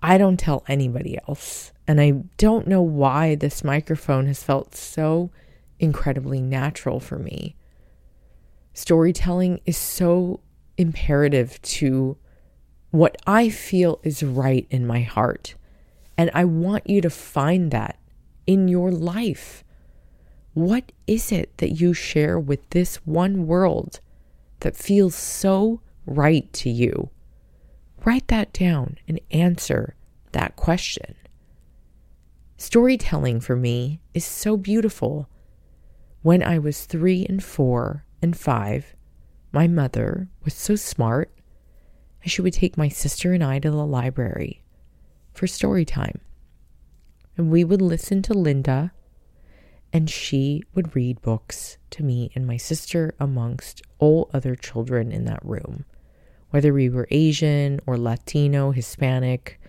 I 0.00 0.16
don't 0.18 0.38
tell 0.38 0.62
anybody 0.68 1.18
else. 1.26 1.72
And 1.88 2.00
I 2.00 2.12
don't 2.38 2.68
know 2.68 2.82
why 2.82 3.34
this 3.34 3.64
microphone 3.64 4.26
has 4.26 4.44
felt 4.44 4.76
so 4.76 5.32
incredibly 5.78 6.40
natural 6.40 7.00
for 7.00 7.18
me. 7.18 7.56
Storytelling 8.72 9.60
is 9.66 9.76
so 9.76 10.40
imperative 10.76 11.60
to 11.62 12.16
what 12.90 13.16
I 13.26 13.48
feel 13.48 14.00
is 14.02 14.22
right 14.22 14.66
in 14.70 14.86
my 14.86 15.00
heart. 15.00 15.54
And 16.16 16.30
I 16.32 16.44
want 16.44 16.88
you 16.88 17.00
to 17.00 17.10
find 17.10 17.70
that 17.70 17.98
in 18.46 18.68
your 18.68 18.92
life. 18.92 19.64
What 20.54 20.92
is 21.06 21.32
it 21.32 21.56
that 21.58 21.72
you 21.72 21.92
share 21.92 22.38
with 22.38 22.70
this 22.70 22.96
one 23.04 23.46
world 23.46 24.00
that 24.60 24.76
feels 24.76 25.14
so 25.16 25.80
right 26.06 26.52
to 26.52 26.70
you? 26.70 27.10
Write 28.04 28.28
that 28.28 28.52
down 28.52 28.98
and 29.08 29.18
answer 29.30 29.96
that 30.32 30.54
question. 30.56 31.16
Storytelling 32.56 33.40
for 33.40 33.56
me 33.56 34.00
is 34.12 34.24
so 34.24 34.56
beautiful. 34.56 35.28
When 36.24 36.42
I 36.42 36.58
was 36.58 36.86
three 36.86 37.26
and 37.26 37.44
four 37.44 38.06
and 38.22 38.34
five, 38.34 38.96
my 39.52 39.68
mother 39.68 40.30
was 40.42 40.54
so 40.54 40.74
smart, 40.74 41.30
she 42.24 42.40
would 42.40 42.54
take 42.54 42.78
my 42.78 42.88
sister 42.88 43.34
and 43.34 43.44
I 43.44 43.58
to 43.58 43.70
the 43.70 43.84
library 43.84 44.64
for 45.34 45.46
story 45.46 45.84
time. 45.84 46.22
And 47.36 47.50
we 47.50 47.62
would 47.62 47.82
listen 47.82 48.22
to 48.22 48.32
Linda, 48.32 48.92
and 49.92 50.08
she 50.08 50.62
would 50.74 50.96
read 50.96 51.20
books 51.20 51.76
to 51.90 52.02
me 52.02 52.30
and 52.34 52.46
my 52.46 52.56
sister 52.56 53.14
amongst 53.20 53.82
all 53.98 54.30
other 54.32 54.54
children 54.54 55.12
in 55.12 55.26
that 55.26 55.44
room. 55.44 55.84
Whether 56.48 56.72
we 56.72 56.88
were 56.88 57.06
Asian 57.10 57.80
or 57.86 57.98
Latino, 57.98 58.70
Hispanic, 58.70 59.60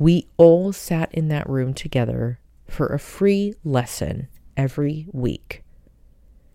we 0.00 0.26
all 0.36 0.72
sat 0.72 1.14
in 1.14 1.28
that 1.28 1.48
room 1.48 1.72
together 1.72 2.40
for 2.66 2.88
a 2.88 2.98
free 2.98 3.54
lesson 3.62 4.26
every 4.56 5.06
week. 5.12 5.62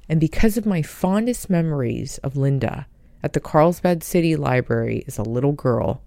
And 0.09 0.19
because 0.19 0.57
of 0.57 0.65
my 0.65 0.81
fondest 0.81 1.49
memories 1.49 2.17
of 2.19 2.37
Linda 2.37 2.87
at 3.23 3.33
the 3.33 3.39
Carlsbad 3.39 4.03
City 4.03 4.35
Library 4.35 5.03
as 5.07 5.17
a 5.17 5.23
little 5.23 5.51
girl, 5.51 6.01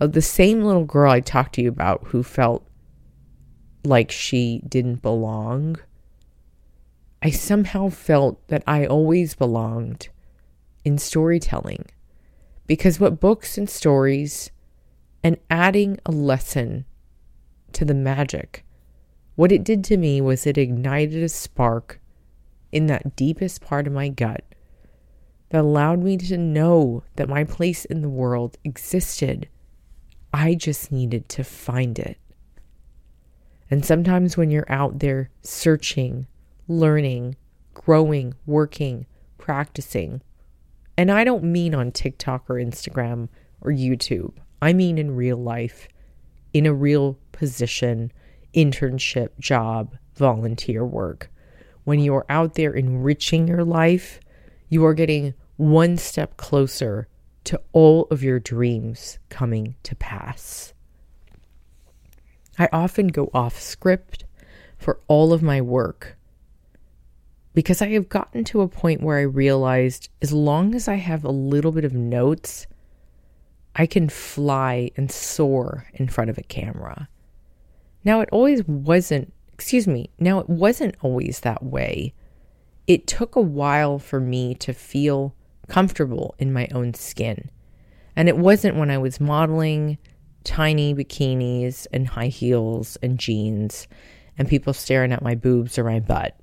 of 0.00 0.12
the 0.12 0.22
same 0.22 0.62
little 0.62 0.84
girl 0.84 1.10
I 1.10 1.20
talked 1.20 1.54
to 1.54 1.62
you 1.62 1.68
about 1.68 2.08
who 2.08 2.22
felt 2.22 2.66
like 3.84 4.10
she 4.10 4.62
didn't 4.66 5.02
belong, 5.02 5.76
I 7.22 7.30
somehow 7.30 7.88
felt 7.88 8.46
that 8.48 8.64
I 8.66 8.86
always 8.86 9.34
belonged 9.34 10.08
in 10.84 10.98
storytelling. 10.98 11.86
Because 12.66 12.98
what 12.98 13.20
books 13.20 13.58
and 13.58 13.68
stories 13.68 14.50
and 15.22 15.36
adding 15.50 15.98
a 16.04 16.10
lesson 16.10 16.84
to 17.72 17.84
the 17.84 17.94
magic, 17.94 18.64
what 19.36 19.52
it 19.52 19.64
did 19.64 19.84
to 19.84 19.96
me 19.96 20.20
was 20.20 20.46
it 20.46 20.58
ignited 20.58 21.22
a 21.22 21.28
spark 21.28 22.00
in 22.72 22.86
that 22.86 23.14
deepest 23.14 23.60
part 23.60 23.86
of 23.86 23.92
my 23.92 24.08
gut 24.08 24.44
that 25.50 25.60
allowed 25.60 26.02
me 26.02 26.16
to 26.16 26.38
know 26.38 27.04
that 27.16 27.28
my 27.28 27.44
place 27.44 27.84
in 27.84 28.00
the 28.00 28.08
world 28.08 28.56
existed. 28.64 29.48
I 30.32 30.54
just 30.54 30.90
needed 30.90 31.28
to 31.28 31.44
find 31.44 31.98
it. 31.98 32.16
And 33.70 33.84
sometimes 33.84 34.36
when 34.36 34.50
you're 34.50 34.70
out 34.70 34.98
there 34.98 35.30
searching, 35.42 36.26
learning, 36.68 37.36
growing, 37.74 38.34
working, 38.46 39.06
practicing, 39.38 40.22
and 40.96 41.10
I 41.10 41.24
don't 41.24 41.44
mean 41.44 41.74
on 41.74 41.90
TikTok 41.90 42.48
or 42.48 42.54
Instagram 42.54 43.28
or 43.60 43.70
YouTube, 43.70 44.34
I 44.60 44.72
mean 44.72 44.98
in 44.98 45.16
real 45.16 45.38
life, 45.38 45.88
in 46.52 46.66
a 46.66 46.74
real 46.74 47.18
position, 47.32 48.12
internship, 48.54 49.30
job, 49.38 49.96
volunteer 50.16 50.84
work. 50.84 51.31
When 51.84 51.98
you 51.98 52.14
are 52.14 52.26
out 52.28 52.54
there 52.54 52.72
enriching 52.72 53.48
your 53.48 53.64
life, 53.64 54.20
you 54.68 54.84
are 54.84 54.94
getting 54.94 55.34
one 55.56 55.96
step 55.96 56.36
closer 56.36 57.08
to 57.44 57.60
all 57.72 58.06
of 58.10 58.22
your 58.22 58.38
dreams 58.38 59.18
coming 59.28 59.74
to 59.82 59.96
pass. 59.96 60.74
I 62.58 62.68
often 62.72 63.08
go 63.08 63.30
off 63.34 63.60
script 63.60 64.24
for 64.78 65.00
all 65.08 65.32
of 65.32 65.42
my 65.42 65.60
work 65.60 66.16
because 67.54 67.82
I 67.82 67.88
have 67.90 68.08
gotten 68.08 68.44
to 68.44 68.62
a 68.62 68.68
point 68.68 69.02
where 69.02 69.18
I 69.18 69.22
realized 69.22 70.08
as 70.20 70.32
long 70.32 70.74
as 70.74 70.88
I 70.88 70.94
have 70.94 71.24
a 71.24 71.30
little 71.30 71.72
bit 71.72 71.84
of 71.84 71.92
notes, 71.92 72.66
I 73.74 73.86
can 73.86 74.08
fly 74.08 74.90
and 74.96 75.10
soar 75.10 75.86
in 75.94 76.08
front 76.08 76.30
of 76.30 76.38
a 76.38 76.42
camera. 76.42 77.08
Now, 78.04 78.20
it 78.20 78.28
always 78.32 78.66
wasn't, 78.66 79.32
excuse 79.62 79.86
me, 79.86 80.10
now 80.18 80.40
it 80.40 80.50
wasn't 80.50 80.96
always 81.02 81.40
that 81.40 81.62
way. 81.62 82.12
It 82.88 83.06
took 83.06 83.36
a 83.36 83.40
while 83.40 84.00
for 84.00 84.18
me 84.18 84.56
to 84.56 84.72
feel 84.72 85.36
comfortable 85.68 86.34
in 86.40 86.52
my 86.52 86.66
own 86.74 86.94
skin. 86.94 87.48
And 88.16 88.28
it 88.28 88.36
wasn't 88.36 88.76
when 88.76 88.90
I 88.90 88.98
was 88.98 89.20
modeling 89.20 89.98
tiny 90.42 90.96
bikinis 90.96 91.86
and 91.92 92.08
high 92.08 92.26
heels 92.26 92.98
and 93.04 93.18
jeans 93.18 93.86
and 94.36 94.48
people 94.48 94.72
staring 94.72 95.12
at 95.12 95.22
my 95.22 95.36
boobs 95.36 95.78
or 95.78 95.84
my 95.84 96.00
butt. 96.00 96.36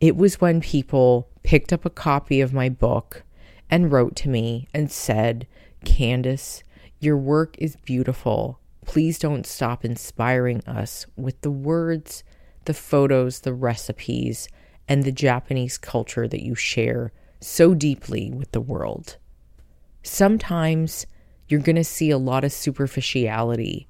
It 0.00 0.16
was 0.16 0.40
when 0.40 0.60
people 0.60 1.28
picked 1.44 1.72
up 1.72 1.84
a 1.84 1.90
copy 1.90 2.40
of 2.40 2.52
my 2.52 2.68
book 2.68 3.22
and 3.70 3.92
wrote 3.92 4.16
to 4.16 4.28
me 4.28 4.66
and 4.74 4.90
said, 4.90 5.46
Candice, 5.84 6.64
your 6.98 7.16
work 7.16 7.54
is 7.58 7.76
beautiful. 7.76 8.58
Please 8.84 9.16
don't 9.16 9.46
stop 9.46 9.84
inspiring 9.84 10.60
us 10.66 11.06
with 11.16 11.40
the 11.42 11.52
words, 11.52 12.24
the 12.68 12.74
photos, 12.74 13.40
the 13.40 13.54
recipes, 13.54 14.48
and 14.86 15.02
the 15.02 15.10
Japanese 15.10 15.78
culture 15.78 16.28
that 16.28 16.44
you 16.44 16.54
share 16.54 17.10
so 17.40 17.74
deeply 17.74 18.30
with 18.30 18.52
the 18.52 18.60
world. 18.60 19.16
Sometimes 20.02 21.06
you're 21.48 21.60
going 21.60 21.76
to 21.76 21.82
see 21.82 22.10
a 22.10 22.18
lot 22.18 22.44
of 22.44 22.52
superficiality, 22.52 23.88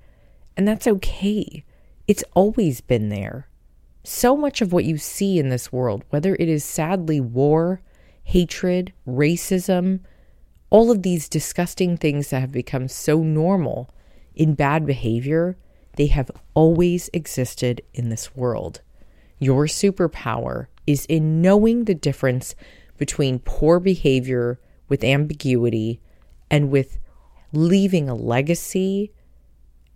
and 0.56 0.66
that's 0.66 0.86
okay. 0.86 1.64
It's 2.06 2.24
always 2.34 2.80
been 2.80 3.08
there. 3.08 3.48
So 4.04 4.36
much 4.36 4.62
of 4.62 4.72
what 4.72 4.84
you 4.84 4.96
see 4.96 5.38
in 5.38 5.48
this 5.48 5.72
world, 5.72 6.04
whether 6.10 6.36
it 6.36 6.48
is 6.48 6.64
sadly 6.64 7.20
war, 7.20 7.82
hatred, 8.22 8.92
racism, 9.06 10.00
all 10.70 10.92
of 10.92 11.02
these 11.02 11.28
disgusting 11.28 11.96
things 11.96 12.30
that 12.30 12.40
have 12.40 12.52
become 12.52 12.86
so 12.86 13.18
normal 13.22 13.90
in 14.36 14.54
bad 14.54 14.86
behavior, 14.86 15.58
they 15.98 16.06
have 16.06 16.30
always 16.54 17.10
existed 17.12 17.82
in 17.92 18.08
this 18.08 18.36
world. 18.36 18.80
Your 19.40 19.66
superpower 19.66 20.68
is 20.86 21.04
in 21.06 21.42
knowing 21.42 21.84
the 21.84 21.94
difference 21.94 22.54
between 22.96 23.40
poor 23.40 23.80
behavior 23.80 24.60
with 24.88 25.02
ambiguity 25.02 26.00
and 26.48 26.70
with 26.70 27.00
leaving 27.52 28.08
a 28.08 28.14
legacy 28.14 29.10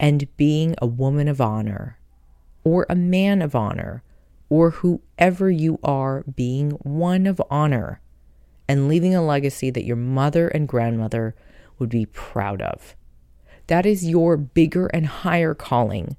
and 0.01 0.37
being 0.37 0.75
a 0.83 0.87
woman 0.87 1.29
of 1.29 1.41
honor 1.41 2.01
or 2.65 2.85
a 2.91 2.97
man 2.97 3.41
of 3.41 3.55
honor 3.55 4.03
or 4.49 4.71
whoever 4.71 5.53
you 5.53 5.79
are 5.85 6.25
being 6.35 6.73
one 6.83 7.29
of 7.29 7.41
honor 7.49 8.01
and 8.67 8.89
leaving 8.89 9.15
a 9.15 9.25
legacy 9.25 9.71
that 9.71 9.85
your 9.85 9.97
mother 9.97 10.49
and 10.49 10.67
grandmother 10.67 11.37
would 11.79 11.91
be 11.91 12.07
proud 12.07 12.61
of. 12.61 12.97
That 13.73 13.87
is 13.87 14.07
your 14.07 14.37
bigger 14.37 14.89
and 14.89 15.07
higher 15.07 15.55
calling. 15.55 16.19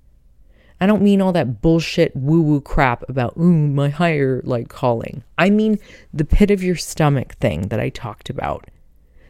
I 0.82 0.88
don't 0.88 1.04
mean 1.04 1.22
all 1.22 1.32
that 1.34 1.62
bullshit 1.62 2.16
woo 2.16 2.42
woo 2.42 2.62
crap 2.62 3.08
about, 3.08 3.38
ooh, 3.38 3.68
my 3.68 3.90
higher 3.90 4.42
like 4.44 4.70
calling. 4.70 5.24
I 5.38 5.52
mean 5.52 5.78
the 6.12 6.26
pit 6.26 6.50
of 6.50 6.64
your 6.64 6.76
stomach 6.76 7.36
thing 7.36 7.68
that 7.68 7.80
I 7.80 7.90
talked 7.90 8.32
about. 8.32 8.72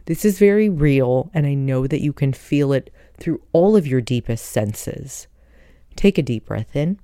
This 0.06 0.24
is 0.24 0.40
very 0.40 0.70
real, 0.70 1.32
and 1.34 1.46
I 1.46 1.54
know 1.54 1.86
that 1.86 2.00
you 2.00 2.14
can 2.14 2.32
feel 2.32 2.72
it 2.72 2.94
through 3.18 3.42
all 3.52 3.76
of 3.76 3.86
your 3.86 4.00
deepest 4.00 4.46
senses. 4.46 5.28
Take 5.98 6.18
a 6.18 6.22
deep 6.22 6.46
breath 6.46 6.78
in 6.78 7.02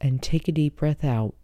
and 0.00 0.22
take 0.22 0.46
a 0.46 0.52
deep 0.52 0.76
breath 0.76 1.02
out. 1.02 1.34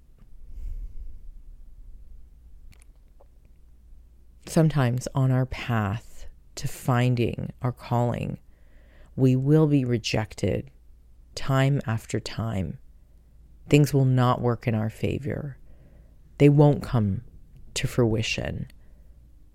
Sometimes 4.47 5.09
on 5.13 5.33
our 5.33 5.47
path 5.47 6.16
to 6.57 6.69
finding 6.69 7.53
our 7.63 7.73
calling, 7.73 8.39
we 9.15 9.37
will 9.37 9.67
be 9.67 9.85
rejected 9.85 10.71
time 11.35 11.81
after 11.87 12.21
time. 12.21 12.79
Things 13.69 13.95
will 13.95 14.05
not 14.05 14.41
work 14.41 14.67
in 14.67 14.75
our 14.75 14.91
favor. 14.91 15.57
They 16.39 16.49
won't 16.49 16.83
come 16.83 17.23
to 17.75 17.87
fruition. 17.87 18.69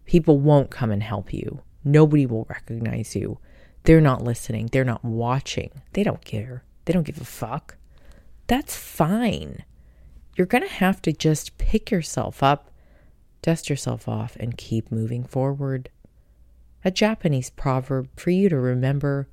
People 0.05 0.39
won't 0.39 0.71
come 0.71 0.91
and 0.91 1.03
help 1.03 1.33
you. 1.33 1.61
Nobody 1.83 2.25
will 2.25 2.45
recognize 2.49 3.15
you. 3.15 3.39
They're 3.83 4.01
not 4.01 4.23
listening. 4.23 4.67
They're 4.67 4.83
not 4.83 5.03
watching. 5.03 5.81
They 5.93 6.03
don't 6.03 6.23
care. 6.23 6.63
They 6.85 6.93
don't 6.93 7.03
give 7.03 7.21
a 7.21 7.25
fuck. 7.25 7.77
That's 8.47 8.75
fine. 8.75 9.63
You're 10.35 10.47
going 10.47 10.63
to 10.63 10.73
have 10.73 11.01
to 11.03 11.13
just 11.13 11.57
pick 11.57 11.91
yourself 11.91 12.43
up, 12.43 12.71
dust 13.41 13.69
yourself 13.69 14.07
off, 14.07 14.35
and 14.39 14.57
keep 14.57 14.91
moving 14.91 15.23
forward. 15.23 15.89
A 16.83 16.91
Japanese 16.91 17.49
proverb 17.49 18.09
for 18.15 18.31
you 18.31 18.49
to 18.49 18.57
remember 18.57 19.27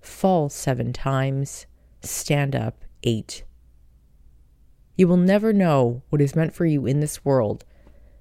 fall 0.00 0.48
seven 0.48 0.92
times, 0.92 1.66
stand 2.00 2.54
up 2.54 2.84
eight. 3.02 3.42
You 4.96 5.08
will 5.08 5.16
never 5.16 5.52
know 5.52 6.02
what 6.08 6.22
is 6.22 6.36
meant 6.36 6.54
for 6.54 6.64
you 6.64 6.86
in 6.86 7.00
this 7.00 7.24
world 7.24 7.64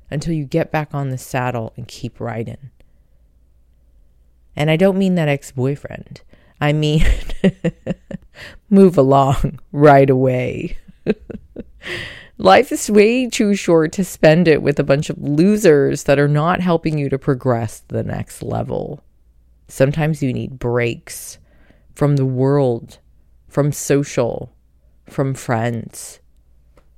until 0.10 0.34
you 0.34 0.46
get 0.46 0.72
back 0.72 0.94
on 0.94 1.10
the 1.10 1.18
saddle 1.18 1.74
and 1.78 1.88
keep 1.88 2.20
riding. 2.20 2.72
And 4.56 4.72
I 4.72 4.78
don't 4.78 4.98
mean 4.98 5.16
that 5.16 5.28
ex 5.28 5.52
boyfriend. 5.52 6.22
I 6.60 6.74
mean, 6.74 7.06
move 8.70 8.98
along 8.98 9.60
right 9.72 10.10
away. 10.10 10.78
Life 12.38 12.74
is 12.74 12.92
way 12.92 13.30
too 13.30 13.56
short 13.56 13.94
to 13.94 14.04
spend 14.04 14.50
it 14.50 14.62
with 14.62 14.78
a 14.78 14.84
bunch 14.84 15.10
of 15.10 15.18
losers 15.18 16.04
that 16.04 16.20
are 16.20 16.28
not 16.28 16.60
helping 16.60 16.98
you 16.98 17.08
to 17.08 17.18
progress 17.18 17.80
to 17.80 17.96
the 17.96 18.04
next 18.04 18.44
level. 18.44 19.02
Sometimes 19.70 20.22
you 20.22 20.34
need 20.34 20.60
breaks 20.60 21.38
from 21.94 22.18
the 22.18 22.26
world, 22.26 23.00
from 23.48 23.72
social, 23.72 24.54
from 25.06 25.34
friends. 25.34 26.20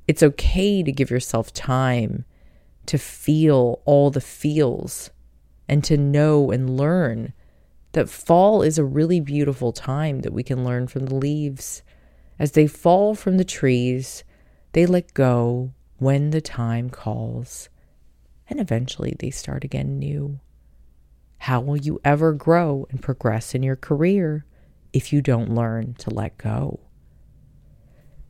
It's 0.07 0.23
okay 0.23 0.81
to 0.81 0.91
give 0.91 1.11
yourself 1.11 1.53
time 1.53 2.25
to 2.87 2.97
feel 2.97 3.81
all 3.85 4.09
the 4.09 4.21
feels 4.21 5.11
and 5.69 5.83
to 5.83 5.97
know 5.97 6.49
and 6.49 6.77
learn 6.77 7.33
that 7.91 8.09
fall 8.09 8.63
is 8.63 8.79
a 8.79 8.83
really 8.83 9.19
beautiful 9.19 9.71
time 9.71 10.21
that 10.21 10.33
we 10.33 10.41
can 10.41 10.63
learn 10.63 10.87
from 10.87 11.05
the 11.05 11.15
leaves. 11.15 11.83
As 12.39 12.53
they 12.53 12.65
fall 12.65 13.13
from 13.13 13.37
the 13.37 13.45
trees, 13.45 14.23
they 14.73 14.85
let 14.85 15.13
go 15.13 15.73
when 15.97 16.29
the 16.29 16.41
time 16.41 16.89
calls, 16.89 17.69
and 18.49 18.59
eventually 18.59 19.15
they 19.17 19.29
start 19.29 19.63
again 19.63 19.97
new. 19.97 20.39
How 21.39 21.61
will 21.61 21.77
you 21.77 21.99
ever 22.03 22.33
grow 22.33 22.87
and 22.89 23.01
progress 23.01 23.55
in 23.55 23.63
your 23.63 23.75
career 23.75 24.45
if 24.93 25.13
you 25.13 25.21
don't 25.21 25.53
learn 25.53 25.93
to 25.95 26.09
let 26.09 26.37
go? 26.37 26.79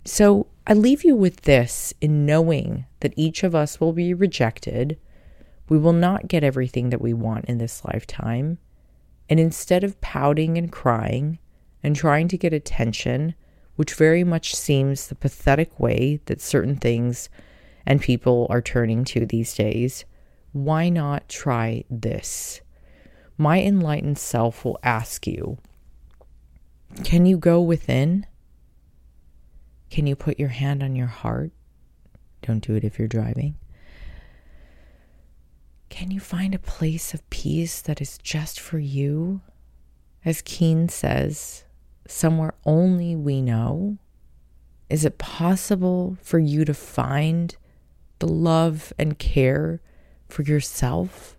So 0.05 0.47
I 0.65 0.73
leave 0.73 1.03
you 1.03 1.15
with 1.15 1.41
this 1.41 1.93
in 1.99 2.25
knowing 2.25 2.85
that 3.01 3.13
each 3.15 3.43
of 3.43 3.53
us 3.53 3.79
will 3.79 3.93
be 3.93 4.13
rejected. 4.13 4.97
We 5.69 5.77
will 5.77 5.93
not 5.93 6.27
get 6.27 6.43
everything 6.43 6.89
that 6.89 7.01
we 7.01 7.13
want 7.13 7.45
in 7.45 7.57
this 7.57 7.83
lifetime. 7.83 8.57
And 9.29 9.39
instead 9.39 9.83
of 9.83 9.99
pouting 9.99 10.57
and 10.57 10.71
crying 10.71 11.39
and 11.83 11.95
trying 11.95 12.29
to 12.29 12.37
get 12.37 12.53
attention, 12.53 13.35
which 13.77 13.93
very 13.93 14.23
much 14.23 14.53
seems 14.53 15.07
the 15.07 15.15
pathetic 15.15 15.79
way 15.79 16.19
that 16.25 16.41
certain 16.41 16.75
things 16.75 17.29
and 17.85 18.01
people 18.01 18.47
are 18.49 18.61
turning 18.61 19.05
to 19.05 19.25
these 19.25 19.53
days, 19.53 20.03
why 20.51 20.89
not 20.89 21.29
try 21.29 21.85
this? 21.89 22.59
My 23.37 23.61
enlightened 23.61 24.17
self 24.17 24.65
will 24.65 24.79
ask 24.81 25.27
you 25.27 25.59
Can 27.03 27.25
you 27.25 27.37
go 27.37 27.61
within? 27.61 28.25
Can 29.91 30.07
you 30.07 30.15
put 30.15 30.39
your 30.39 30.49
hand 30.49 30.81
on 30.81 30.95
your 30.95 31.07
heart? 31.07 31.51
Don't 32.41 32.65
do 32.65 32.75
it 32.75 32.83
if 32.83 32.97
you're 32.97 33.07
driving. 33.07 33.55
Can 35.89 36.09
you 36.11 36.19
find 36.19 36.53
a 36.53 36.59
place 36.59 37.13
of 37.13 37.29
peace 37.29 37.79
that 37.81 38.01
is 38.01 38.17
just 38.17 38.59
for 38.59 38.79
you? 38.79 39.41
As 40.25 40.41
Keane 40.41 40.89
says, 40.89 41.63
somewhere 42.11 42.53
only 42.65 43.15
we 43.15 43.41
know. 43.41 43.97
Is 44.89 45.05
it 45.05 45.17
possible 45.17 46.17
for 46.21 46.39
you 46.39 46.63
to 46.65 46.73
find 46.73 47.55
the 48.19 48.27
love 48.27 48.93
and 48.97 49.19
care 49.19 49.81
for 50.27 50.43
yourself, 50.43 51.37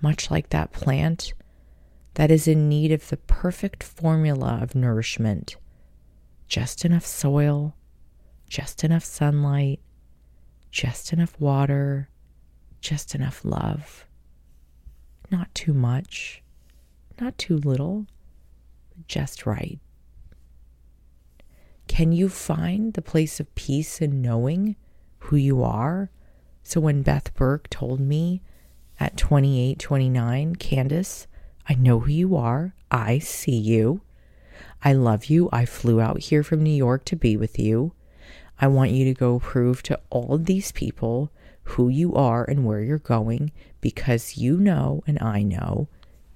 much 0.00 0.30
like 0.30 0.50
that 0.50 0.72
plant 0.72 1.32
that 2.14 2.30
is 2.30 2.46
in 2.46 2.68
need 2.68 2.92
of 2.92 3.08
the 3.08 3.16
perfect 3.16 3.82
formula 3.82 4.58
of 4.62 4.74
nourishment? 4.74 5.56
Just 6.48 6.84
enough 6.84 7.06
soil, 7.06 7.74
just 8.48 8.84
enough 8.84 9.04
sunlight, 9.04 9.80
just 10.70 11.12
enough 11.12 11.38
water, 11.40 12.10
just 12.80 13.14
enough 13.14 13.44
love. 13.44 14.06
not 15.30 15.52
too 15.54 15.72
much, 15.72 16.42
not 17.18 17.36
too 17.38 17.56
little, 17.56 18.06
just 19.08 19.46
right. 19.46 19.80
Can 21.92 22.10
you 22.10 22.30
find 22.30 22.94
the 22.94 23.02
place 23.02 23.38
of 23.38 23.54
peace 23.54 24.00
in 24.00 24.22
knowing 24.22 24.76
who 25.18 25.36
you 25.36 25.62
are? 25.62 26.10
So 26.62 26.80
when 26.80 27.02
Beth 27.02 27.34
Burke 27.34 27.68
told 27.68 28.00
me 28.00 28.40
at 28.98 29.18
28, 29.18 29.78
29, 29.78 30.56
Candice, 30.56 31.26
I 31.68 31.74
know 31.74 32.00
who 32.00 32.10
you 32.10 32.34
are. 32.34 32.74
I 32.90 33.18
see 33.18 33.58
you. 33.58 34.00
I 34.82 34.94
love 34.94 35.26
you. 35.26 35.50
I 35.52 35.66
flew 35.66 36.00
out 36.00 36.20
here 36.20 36.42
from 36.42 36.62
New 36.62 36.74
York 36.74 37.04
to 37.04 37.14
be 37.14 37.36
with 37.36 37.58
you. 37.58 37.92
I 38.58 38.68
want 38.68 38.92
you 38.92 39.04
to 39.04 39.12
go 39.12 39.38
prove 39.38 39.82
to 39.82 40.00
all 40.08 40.38
these 40.38 40.72
people 40.72 41.30
who 41.64 41.90
you 41.90 42.14
are 42.14 42.42
and 42.42 42.64
where 42.64 42.80
you're 42.80 43.00
going 43.00 43.52
because 43.82 44.38
you 44.38 44.56
know 44.56 45.04
and 45.06 45.18
I 45.20 45.42
know 45.42 45.88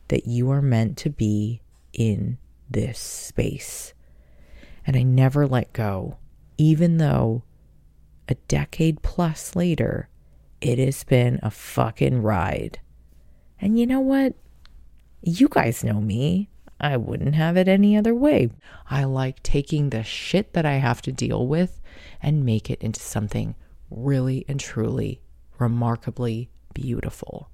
that 0.08 0.26
you 0.26 0.50
are 0.50 0.60
meant 0.60 0.98
to 0.98 1.08
be 1.08 1.62
in 1.94 2.36
this 2.68 2.98
space. 2.98 3.94
And 4.86 4.96
I 4.96 5.02
never 5.02 5.46
let 5.46 5.72
go, 5.72 6.16
even 6.56 6.98
though 6.98 7.42
a 8.28 8.34
decade 8.48 9.02
plus 9.02 9.56
later, 9.56 10.08
it 10.60 10.78
has 10.78 11.04
been 11.04 11.40
a 11.42 11.50
fucking 11.50 12.22
ride. 12.22 12.80
And 13.60 13.78
you 13.78 13.86
know 13.86 14.00
what? 14.00 14.34
You 15.22 15.48
guys 15.48 15.82
know 15.82 16.00
me. 16.00 16.48
I 16.80 16.96
wouldn't 16.96 17.34
have 17.34 17.56
it 17.56 17.68
any 17.68 17.96
other 17.96 18.14
way. 18.14 18.50
I 18.90 19.04
like 19.04 19.42
taking 19.42 19.90
the 19.90 20.02
shit 20.02 20.52
that 20.52 20.66
I 20.66 20.74
have 20.74 21.00
to 21.02 21.12
deal 21.12 21.46
with 21.46 21.80
and 22.22 22.44
make 22.44 22.70
it 22.70 22.82
into 22.82 23.00
something 23.00 23.54
really 23.90 24.44
and 24.46 24.60
truly 24.60 25.20
remarkably 25.58 26.50
beautiful. 26.74 27.50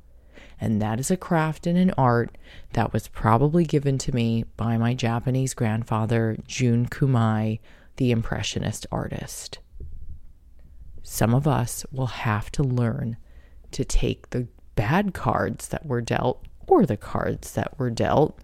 And 0.62 0.80
that 0.80 1.00
is 1.00 1.10
a 1.10 1.16
craft 1.16 1.66
and 1.66 1.76
an 1.76 1.92
art 1.98 2.38
that 2.74 2.92
was 2.92 3.08
probably 3.08 3.64
given 3.64 3.98
to 3.98 4.14
me 4.14 4.44
by 4.56 4.76
my 4.76 4.94
Japanese 4.94 5.54
grandfather, 5.54 6.36
Jun 6.46 6.86
Kumai, 6.86 7.58
the 7.96 8.12
Impressionist 8.12 8.86
artist. 8.92 9.58
Some 11.02 11.34
of 11.34 11.48
us 11.48 11.84
will 11.90 12.06
have 12.06 12.52
to 12.52 12.62
learn 12.62 13.16
to 13.72 13.84
take 13.84 14.30
the 14.30 14.46
bad 14.76 15.14
cards 15.14 15.66
that 15.66 15.84
were 15.84 16.00
dealt 16.00 16.46
or 16.68 16.86
the 16.86 16.96
cards 16.96 17.54
that 17.54 17.76
were 17.76 17.90
dealt. 17.90 18.38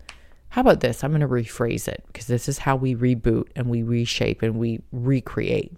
How 0.48 0.62
about 0.62 0.80
this? 0.80 1.04
I'm 1.04 1.12
going 1.12 1.20
to 1.20 1.28
rephrase 1.28 1.86
it 1.86 2.02
because 2.08 2.26
this 2.26 2.48
is 2.48 2.58
how 2.58 2.74
we 2.74 2.96
reboot 2.96 3.46
and 3.54 3.68
we 3.68 3.84
reshape 3.84 4.42
and 4.42 4.56
we 4.56 4.80
recreate. 4.90 5.72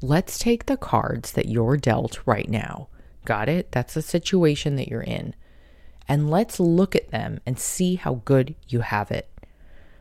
Let's 0.00 0.38
take 0.38 0.66
the 0.66 0.76
cards 0.76 1.32
that 1.32 1.48
you're 1.48 1.76
dealt 1.76 2.20
right 2.26 2.48
now. 2.48 2.90
Got 3.28 3.50
it? 3.50 3.72
That's 3.72 3.92
the 3.92 4.00
situation 4.00 4.76
that 4.76 4.88
you're 4.88 5.02
in. 5.02 5.34
And 6.08 6.30
let's 6.30 6.58
look 6.58 6.96
at 6.96 7.10
them 7.10 7.40
and 7.44 7.58
see 7.58 7.96
how 7.96 8.22
good 8.24 8.54
you 8.68 8.80
have 8.80 9.10
it. 9.10 9.28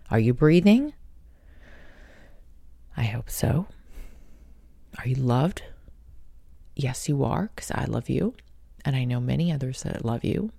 Are 0.10 0.18
you 0.18 0.34
breathing? 0.34 0.94
I 2.96 3.04
hope 3.04 3.30
so. 3.30 3.68
Are 4.98 5.10
you 5.10 5.16
loved? 5.16 5.64
Yes, 6.74 7.10
you 7.10 7.22
are, 7.26 7.52
because 7.54 7.70
I 7.72 7.84
love 7.84 8.08
you. 8.08 8.34
And 8.86 8.96
I 8.96 9.04
know 9.04 9.20
many 9.20 9.52
others 9.52 9.84
that 9.84 10.06
love 10.06 10.24
you. 10.24 10.54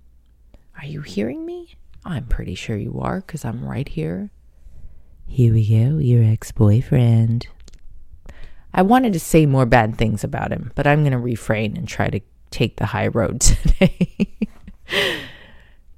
Are 0.77 0.85
you 0.85 1.01
hearing 1.01 1.47
me? 1.47 1.73
I'm 2.05 2.27
pretty 2.27 2.53
sure 2.53 2.77
you 2.77 2.99
are, 3.01 3.21
because 3.21 3.43
I'm 3.43 3.65
right 3.65 3.89
here. 3.89 4.29
Here 5.25 5.51
we 5.51 5.67
go, 5.67 5.97
your 5.97 6.23
ex 6.23 6.51
boyfriend. 6.51 7.47
I 8.75 8.83
wanted 8.83 9.13
to 9.13 9.19
say 9.19 9.47
more 9.47 9.65
bad 9.65 9.97
things 9.97 10.23
about 10.23 10.51
him, 10.51 10.71
but 10.75 10.85
I'm 10.85 11.01
going 11.01 11.13
to 11.13 11.17
refrain 11.17 11.75
and 11.75 11.87
try 11.87 12.09
to 12.11 12.21
take 12.51 12.77
the 12.77 12.87
high 12.87 13.07
road 13.07 13.41
today. 13.41 14.37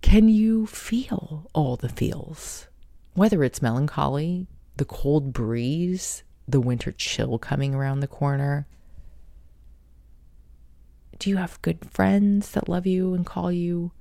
Can 0.02 0.30
you 0.30 0.66
feel 0.66 1.50
all 1.54 1.76
the 1.76 1.90
feels? 1.90 2.68
Whether 3.14 3.44
it's 3.44 3.62
melancholy, 3.62 4.48
the 4.78 4.86
cold 4.86 5.34
breeze, 5.34 6.24
the 6.48 6.60
winter 6.60 6.92
chill 6.92 7.38
coming 7.38 7.74
around 7.74 8.00
the 8.00 8.08
corner. 8.08 8.68
Do 11.20 11.30
you 11.30 11.38
have 11.38 11.62
good 11.62 11.90
friends 11.92 12.52
that 12.52 12.68
love 12.68 12.88
you 12.88 13.14
and 13.14 13.26
call 13.26 13.52
you? 13.52 13.92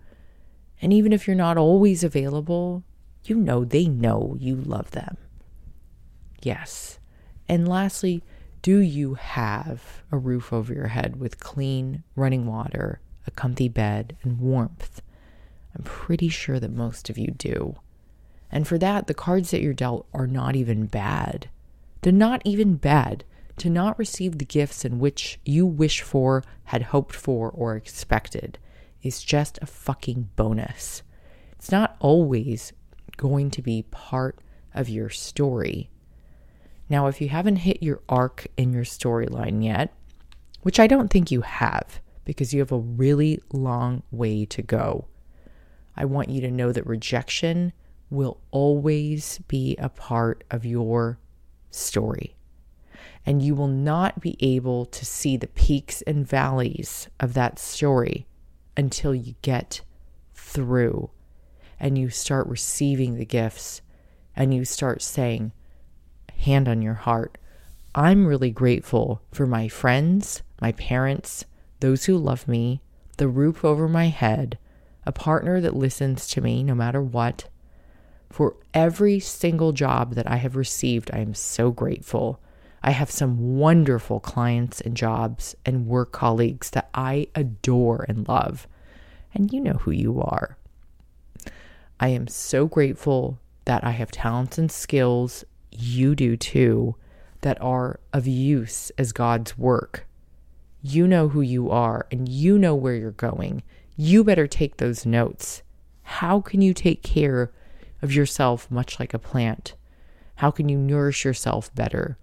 And 0.80 0.92
even 0.92 1.12
if 1.12 1.26
you're 1.26 1.36
not 1.36 1.58
always 1.58 2.02
available, 2.02 2.82
you 3.24 3.36
know 3.36 3.64
they 3.64 3.86
know 3.86 4.36
you 4.40 4.56
love 4.56 4.92
them. 4.92 5.16
Yes. 6.42 6.98
And 7.48 7.68
lastly, 7.68 8.22
do 8.62 8.79
you 8.79 9.14
have 9.14 10.03
a 10.12 10.18
roof 10.18 10.53
over 10.53 10.73
your 10.75 10.88
head 10.88 11.16
with 11.16 11.40
clean 11.40 12.05
running 12.14 12.46
water, 12.46 13.01
a 13.27 13.31
comfy 13.31 13.68
bed, 13.68 14.16
and 14.23 14.38
warmth? 14.38 15.01
I'm 15.75 15.85
pretty 15.85 16.29
sure 16.29 16.61
that 16.61 16.70
most 16.70 17.09
of 17.09 17.16
you 17.16 17.29
do. 17.29 17.77
And 18.51 18.66
for 18.66 18.77
that, 18.79 19.07
the 19.07 19.14
cards 19.14 19.51
that 19.51 19.62
you're 19.62 19.73
dealt 19.73 20.07
are 20.12 20.27
not 20.27 20.57
even 20.57 20.87
bad. 20.87 21.49
They're 22.03 22.12
not 22.12 22.42
even 22.44 22.77
bad. 22.77 23.25
To 23.59 23.70
not 23.70 23.99
receive 23.99 24.38
the 24.38 24.44
gifts 24.44 24.85
in 24.85 24.99
which 24.99 25.38
you 25.44 25.66
wish 25.66 26.01
for, 26.03 26.42
had 26.64 26.83
hoped 26.83 27.14
for, 27.14 27.51
or 27.51 27.77
expected 27.77 28.59
is 29.03 29.23
just 29.23 29.59
a 29.61 29.66
fucking 29.66 30.31
bonus. 30.37 31.03
It's 31.53 31.70
not 31.70 31.96
always 32.01 32.73
going 33.16 33.51
to 33.53 33.62
be 33.62 33.85
part 33.90 34.38
of 34.75 34.88
your 34.88 35.11
story. 35.11 35.90
Now, 36.90 37.07
if 37.07 37.20
you 37.20 37.29
haven't 37.29 37.57
hit 37.57 37.85
your 37.85 38.03
arc 38.09 38.48
in 38.57 38.72
your 38.72 38.85
storyline 38.85 39.64
yet, 39.64 39.94
which 40.62 40.81
I 40.81 40.88
don't 40.88 41.09
think 41.09 41.31
you 41.31 41.42
have 41.42 42.00
because 42.24 42.53
you 42.53 42.59
have 42.59 42.72
a 42.72 42.79
really 42.79 43.40
long 43.53 44.03
way 44.11 44.44
to 44.46 44.61
go, 44.61 45.07
I 45.96 46.05
want 46.05 46.31
you 46.31 46.40
to 46.40 46.50
know 46.50 46.72
that 46.72 46.87
rejection 46.87 47.72
will 48.11 48.40
always 48.50 49.38
be 49.46 49.76
a 49.79 49.88
part 49.88 50.42
of 50.50 50.66
your 50.66 51.20
story. 51.70 52.35
And 53.24 53.40
you 53.40 53.55
will 53.55 53.68
not 53.68 54.20
be 54.20 54.37
able 54.40 54.85
to 54.87 55.07
see 55.07 55.37
the 55.37 55.46
peaks 55.46 56.03
and 56.03 56.26
valleys 56.26 57.09
of 57.20 57.35
that 57.35 57.61
story 57.61 58.26
until 58.76 59.14
you 59.14 59.37
get 59.42 59.83
through 60.35 61.11
and 61.79 61.96
you 61.96 62.11
start 62.11 62.48
receiving 62.48 63.16
the 63.16 63.24
gifts 63.24 63.81
and 64.35 64.53
you 64.53 64.64
start 64.64 65.03
saying, 65.03 65.53
hand 66.40 66.68
on 66.68 66.83
your 66.83 66.94
heart, 66.94 67.38
I'm 67.94 68.26
really 68.26 68.50
grateful 68.50 69.20
for 69.33 69.46
my 69.46 69.68
friends, 69.68 70.42
my 70.61 70.72
parents, 70.72 71.44
those 71.81 72.05
who 72.05 72.16
love 72.16 72.46
me, 72.46 72.81
the 73.16 73.29
roof 73.29 73.64
over 73.64 73.88
my 73.88 74.07
head, 74.09 74.59
a 75.05 75.12
partner 75.12 75.61
that 75.61 75.76
listens 75.76 76.26
to 76.29 76.40
me 76.40 76.62
no 76.62 76.74
matter 76.74 77.03
what. 77.03 77.48
For 78.31 78.57
every 78.72 79.18
single 79.18 79.72
job 79.72 80.14
that 80.14 80.31
I 80.31 80.37
have 80.37 80.55
received, 80.57 81.11
I 81.12 81.18
am 81.18 81.35
so 81.35 81.70
grateful. 81.70 82.40
I 82.83 82.92
have 82.92 83.11
some 83.11 83.59
wonderful 83.59 84.20
clients 84.20 84.81
and 84.81 84.96
jobs 84.96 85.57
and 85.66 85.87
work 85.87 86.12
colleagues 86.12 86.70
that 86.70 86.88
I 86.94 87.26
adore 87.35 88.07
and 88.09 88.29
love. 88.29 88.68
And 89.35 89.53
you 89.53 89.61
know 89.61 89.74
who 89.74 89.90
you 89.90 90.20
are. 90.20 90.57
I 91.98 92.09
am 92.09 92.29
so 92.29 92.66
grateful 92.66 93.38
that 93.64 93.85
I 93.85 93.90
have 93.90 94.11
talents 94.11 94.59
and 94.59 94.70
skills 94.70 95.44
you 95.82 96.14
do 96.14 96.36
too 96.36 96.96
that 97.42 97.60
are 97.60 98.00
of 98.12 98.26
use 98.26 98.90
as 98.98 99.12
God's 99.12 99.56
work. 99.56 100.06
You 100.82 101.06
know 101.06 101.28
who 101.28 101.40
you 101.40 101.70
are 101.70 102.06
and 102.10 102.28
you 102.28 102.58
know 102.58 102.74
where 102.74 102.94
you're 102.94 103.10
going. 103.12 103.62
You 103.96 104.24
better 104.24 104.46
take 104.46 104.76
those 104.76 105.04
notes. 105.04 105.62
How 106.02 106.40
can 106.40 106.62
you 106.62 106.74
take 106.74 107.02
care 107.02 107.52
of 108.02 108.14
yourself 108.14 108.70
much 108.70 108.98
like 108.98 109.14
a 109.14 109.18
plant? 109.18 109.74
How 110.36 110.50
can 110.50 110.68
you 110.68 110.78
nourish 110.78 111.24
yourself 111.24 111.74
better? 111.74 112.16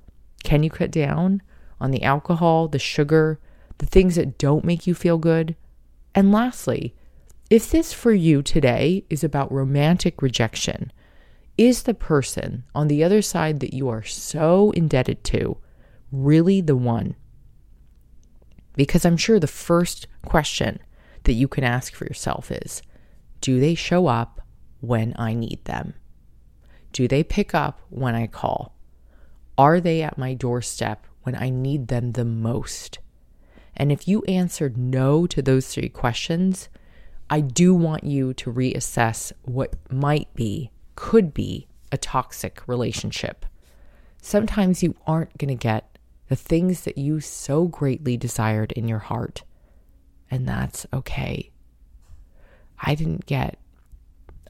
Can 0.44 0.64
you 0.64 0.70
cut 0.70 0.92
down 0.92 1.42
on 1.80 1.92
the 1.92 2.04
alcohol, 2.04 2.68
the 2.68 2.80
sugar, 2.80 3.40
the 3.78 3.86
things 3.86 4.16
that 4.16 4.38
don't 4.38 4.66
make 4.66 4.88
you 4.88 4.96
feel 4.96 5.18
good? 5.18 5.56
And 6.16 6.32
lastly, 6.32 6.96
if 7.50 7.70
this 7.70 7.94
for 7.94 8.12
you 8.12 8.42
today 8.42 9.06
is 9.10 9.24
about 9.24 9.52
romantic 9.52 10.22
rejection, 10.22 10.92
is 11.58 11.84
the 11.84 11.94
person 11.94 12.64
on 12.76 12.88
the 12.88 13.04
other 13.04 13.22
side 13.22 13.60
that 13.62 13.74
you 13.74 13.90
are 13.90 14.04
so 14.04 14.72
indebted 14.72 15.24
to 15.26 15.58
really 16.12 16.62
the 16.62 16.76
one? 16.76 17.16
Because 18.76 19.06
I'm 19.06 19.18
sure 19.18 19.40
the 19.40 19.48
first 19.48 20.08
question 20.24 20.80
that 21.24 21.34
you 21.34 21.48
can 21.48 21.64
ask 21.64 21.94
for 21.94 22.06
yourself 22.06 22.52
is 22.52 22.82
Do 23.42 23.60
they 23.60 23.74
show 23.76 24.08
up 24.08 24.42
when 24.82 25.16
I 25.18 25.34
need 25.34 25.66
them? 25.66 25.96
Do 26.94 27.08
they 27.08 27.24
pick 27.24 27.56
up 27.56 27.82
when 27.90 28.16
I 28.16 28.28
call? 28.28 28.76
Are 29.58 29.80
they 29.80 30.04
at 30.04 30.18
my 30.18 30.36
doorstep 30.36 31.06
when 31.24 31.36
I 31.36 31.50
need 31.50 31.88
them 31.88 32.12
the 32.12 32.26
most? 32.26 33.00
And 33.76 33.92
if 33.92 34.08
you 34.08 34.24
answered 34.24 34.78
no 34.78 35.26
to 35.28 35.42
those 35.42 35.68
three 35.68 35.90
questions, 35.90 36.70
I 37.30 37.42
do 37.42 37.74
want 37.74 38.04
you 38.04 38.34
to 38.36 38.54
reassess 38.54 39.32
what 39.42 39.76
might 39.92 40.34
be 40.36 40.72
could 40.98 41.32
be 41.34 41.68
a 41.92 41.98
toxic 41.98 42.68
relationship. 42.68 43.46
Sometimes 44.22 44.84
you 44.84 44.96
aren't 45.06 45.38
going 45.38 45.56
to 45.56 45.56
get 45.56 45.98
the 46.28 46.36
things 46.36 46.82
that 46.82 46.98
you 46.98 47.22
so 47.22 47.66
greatly 47.66 48.18
desired 48.18 48.74
in 48.74 48.90
your 48.90 49.00
heart, 49.00 49.44
and 50.30 50.46
that's 50.46 50.86
okay. 50.92 51.52
I 52.82 52.96
didn't 52.96 53.28
get 53.28 53.58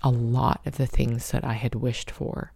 a 0.01 0.09
lot 0.09 0.61
of 0.65 0.77
the 0.77 0.87
things 0.87 1.31
that 1.31 1.43
I 1.43 1.53
had 1.53 1.75
wished 1.75 2.09
for. 2.09 2.53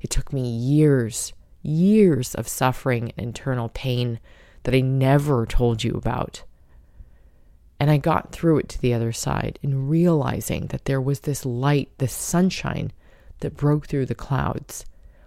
It 0.00 0.08
took 0.08 0.32
me 0.32 0.48
years, 0.48 1.32
years 1.62 2.34
of 2.34 2.46
suffering 2.46 3.12
and 3.16 3.26
internal 3.26 3.68
pain 3.70 4.20
that 4.62 4.74
I 4.74 4.80
never 4.80 5.46
told 5.46 5.82
you 5.82 5.94
about. 5.94 6.44
And 7.80 7.90
I 7.90 7.98
got 7.98 8.32
through 8.32 8.58
it 8.58 8.68
to 8.70 8.80
the 8.80 8.94
other 8.94 9.12
side 9.12 9.58
and 9.64 9.90
realizing 9.90 10.68
that 10.68 10.84
there 10.84 11.00
was 11.00 11.20
this 11.20 11.44
light, 11.44 11.90
this 11.98 12.12
sunshine 12.12 12.92
that 13.40 13.56
broke 13.56 13.86
through 13.86 14.06
the 14.06 14.14
clouds, 14.14 14.84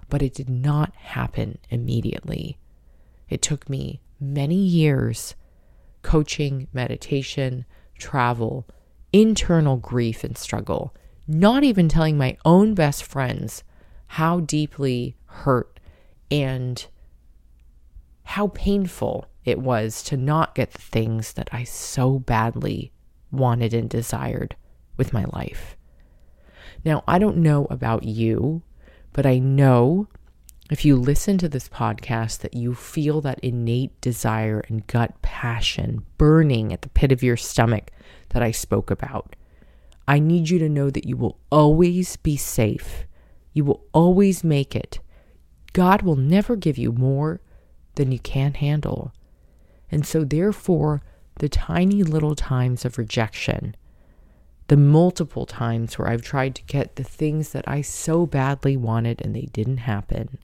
but 0.10 0.22
it 0.22 0.34
did 0.34 0.50
not 0.50 0.94
happen 0.96 1.58
immediately. 1.70 2.58
It 3.30 3.42
took 3.42 3.70
me 3.70 4.02
many 4.20 4.56
years 4.56 5.36
coaching, 6.02 6.68
meditation, 6.74 7.66
travel, 7.98 8.66
internal 9.12 9.78
grief 9.78 10.24
and 10.24 10.38
struggle, 10.38 10.96
not 11.28 11.64
even 11.64 11.90
telling 11.90 12.18
my 12.18 12.38
own 12.46 12.74
best 12.74 13.04
friends 13.04 13.64
how 14.08 14.40
deeply 14.40 15.16
hurt 15.26 15.80
and 16.32 16.88
how 18.24 18.48
painful 18.48 19.26
it 19.46 19.60
was 19.60 20.04
to 20.04 20.18
not 20.18 20.56
get 20.56 20.72
the 20.72 20.82
things 20.82 21.34
that 21.34 21.50
I 21.52 21.64
so 21.64 22.20
badly 22.20 22.92
wanted 23.32 23.74
and 23.74 23.90
desired 23.90 24.56
with 24.98 25.14
my 25.14 25.26
life. 25.34 25.76
Now, 26.86 27.04
I 27.08 27.20
don't 27.20 27.38
know 27.38 27.68
about 27.70 28.04
you, 28.04 28.62
but 29.12 29.26
I 29.26 29.40
know 29.40 30.08
if 30.70 30.86
you 30.86 30.96
listen 30.96 31.38
to 31.40 31.50
this 31.50 31.68
podcast 31.68 32.40
that 32.40 32.54
you 32.54 32.76
feel 32.76 33.22
that 33.22 33.40
innate 33.40 34.00
desire 34.02 34.64
and 34.68 34.86
gut 34.88 35.20
passion 35.22 36.06
burning 36.18 36.72
at 36.72 36.84
the 36.84 36.90
pit 36.90 37.12
of 37.12 37.24
your 37.24 37.38
stomach 37.38 37.92
that 38.30 38.44
I 38.44 38.52
spoke 38.52 38.92
about. 38.92 39.36
I 40.08 40.20
need 40.20 40.50
you 40.50 40.60
to 40.60 40.70
know 40.70 40.90
that 40.90 41.06
you 41.06 41.18
will 41.18 41.40
always 41.52 42.18
be 42.18 42.38
safe. 42.38 43.06
You 43.54 43.66
will 43.66 43.84
always 43.94 44.44
make 44.44 44.76
it. 44.76 45.00
God 45.74 46.02
will 46.02 46.16
never 46.16 46.56
give 46.56 46.78
you 46.78 46.92
more 46.92 47.42
than 47.96 48.12
you 48.12 48.20
can 48.20 48.54
handle. 48.56 49.12
And 49.92 50.06
so, 50.06 50.24
therefore, 50.24 51.02
the 51.36 51.50
tiny 51.50 52.04
little 52.04 52.36
times 52.36 52.86
of 52.86 52.98
rejection, 52.98 53.76
the 54.70 54.78
multiple 54.78 55.48
times 55.48 55.98
where 55.98 56.08
I've 56.08 56.22
tried 56.22 56.54
to 56.56 56.64
get 56.64 56.96
the 56.96 57.04
things 57.04 57.54
that 57.54 57.68
I 57.68 57.82
so 57.82 58.28
badly 58.28 58.78
wanted 58.78 59.20
and 59.20 59.36
they 59.36 59.50
didn't 59.52 59.78
happen, 59.78 60.38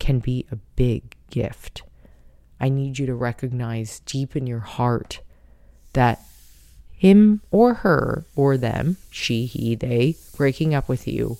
can 0.00 0.18
be 0.18 0.44
a 0.50 0.56
big 0.56 1.14
gift. 1.30 1.84
I 2.60 2.68
need 2.68 2.98
you 2.98 3.06
to 3.06 3.14
recognize 3.14 4.00
deep 4.00 4.34
in 4.34 4.48
your 4.48 4.60
heart 4.60 5.20
that 5.92 6.20
him 6.90 7.40
or 7.52 7.74
her 7.74 8.24
or 8.34 8.56
them, 8.56 8.96
she, 9.12 9.46
he, 9.46 9.76
they, 9.76 10.16
breaking 10.36 10.74
up 10.74 10.88
with 10.88 11.06
you, 11.06 11.38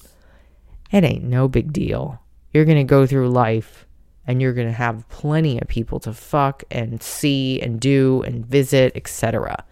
it 0.92 1.02
ain't 1.02 1.24
no 1.24 1.48
big 1.48 1.72
deal. 1.72 2.20
You're 2.52 2.64
going 2.64 2.78
to 2.78 2.84
go 2.84 3.04
through 3.04 3.30
life 3.30 3.84
and 4.28 4.40
you're 4.40 4.52
going 4.52 4.68
to 4.68 4.72
have 4.72 5.08
plenty 5.08 5.60
of 5.60 5.66
people 5.66 5.98
to 6.00 6.12
fuck 6.12 6.62
and 6.70 7.02
see 7.02 7.60
and 7.60 7.80
do 7.80 8.22
and 8.22 8.46
visit, 8.46 8.92
etc. 8.94 9.64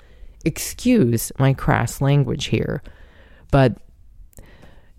Excuse 0.44 1.32
my 1.38 1.52
crass 1.52 2.00
language 2.00 2.46
here, 2.46 2.82
but 3.50 3.76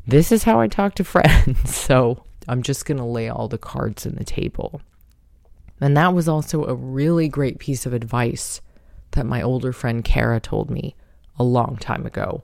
this 0.05 0.31
is 0.31 0.43
how 0.43 0.59
I 0.59 0.67
talk 0.67 0.95
to 0.95 1.03
friends. 1.05 1.73
So 1.73 2.23
I'm 2.47 2.61
just 2.61 2.85
going 2.85 2.97
to 2.97 3.03
lay 3.05 3.29
all 3.29 3.47
the 3.47 3.57
cards 3.57 4.05
on 4.05 4.15
the 4.15 4.23
table. 4.23 4.81
And 5.79 5.97
that 5.97 6.13
was 6.13 6.27
also 6.27 6.65
a 6.65 6.75
really 6.75 7.27
great 7.27 7.59
piece 7.59 7.85
of 7.85 7.93
advice 7.93 8.61
that 9.11 9.25
my 9.25 9.41
older 9.41 9.73
friend 9.73 10.03
Kara 10.03 10.39
told 10.39 10.69
me 10.69 10.95
a 11.37 11.43
long 11.43 11.77
time 11.77 12.05
ago. 12.05 12.43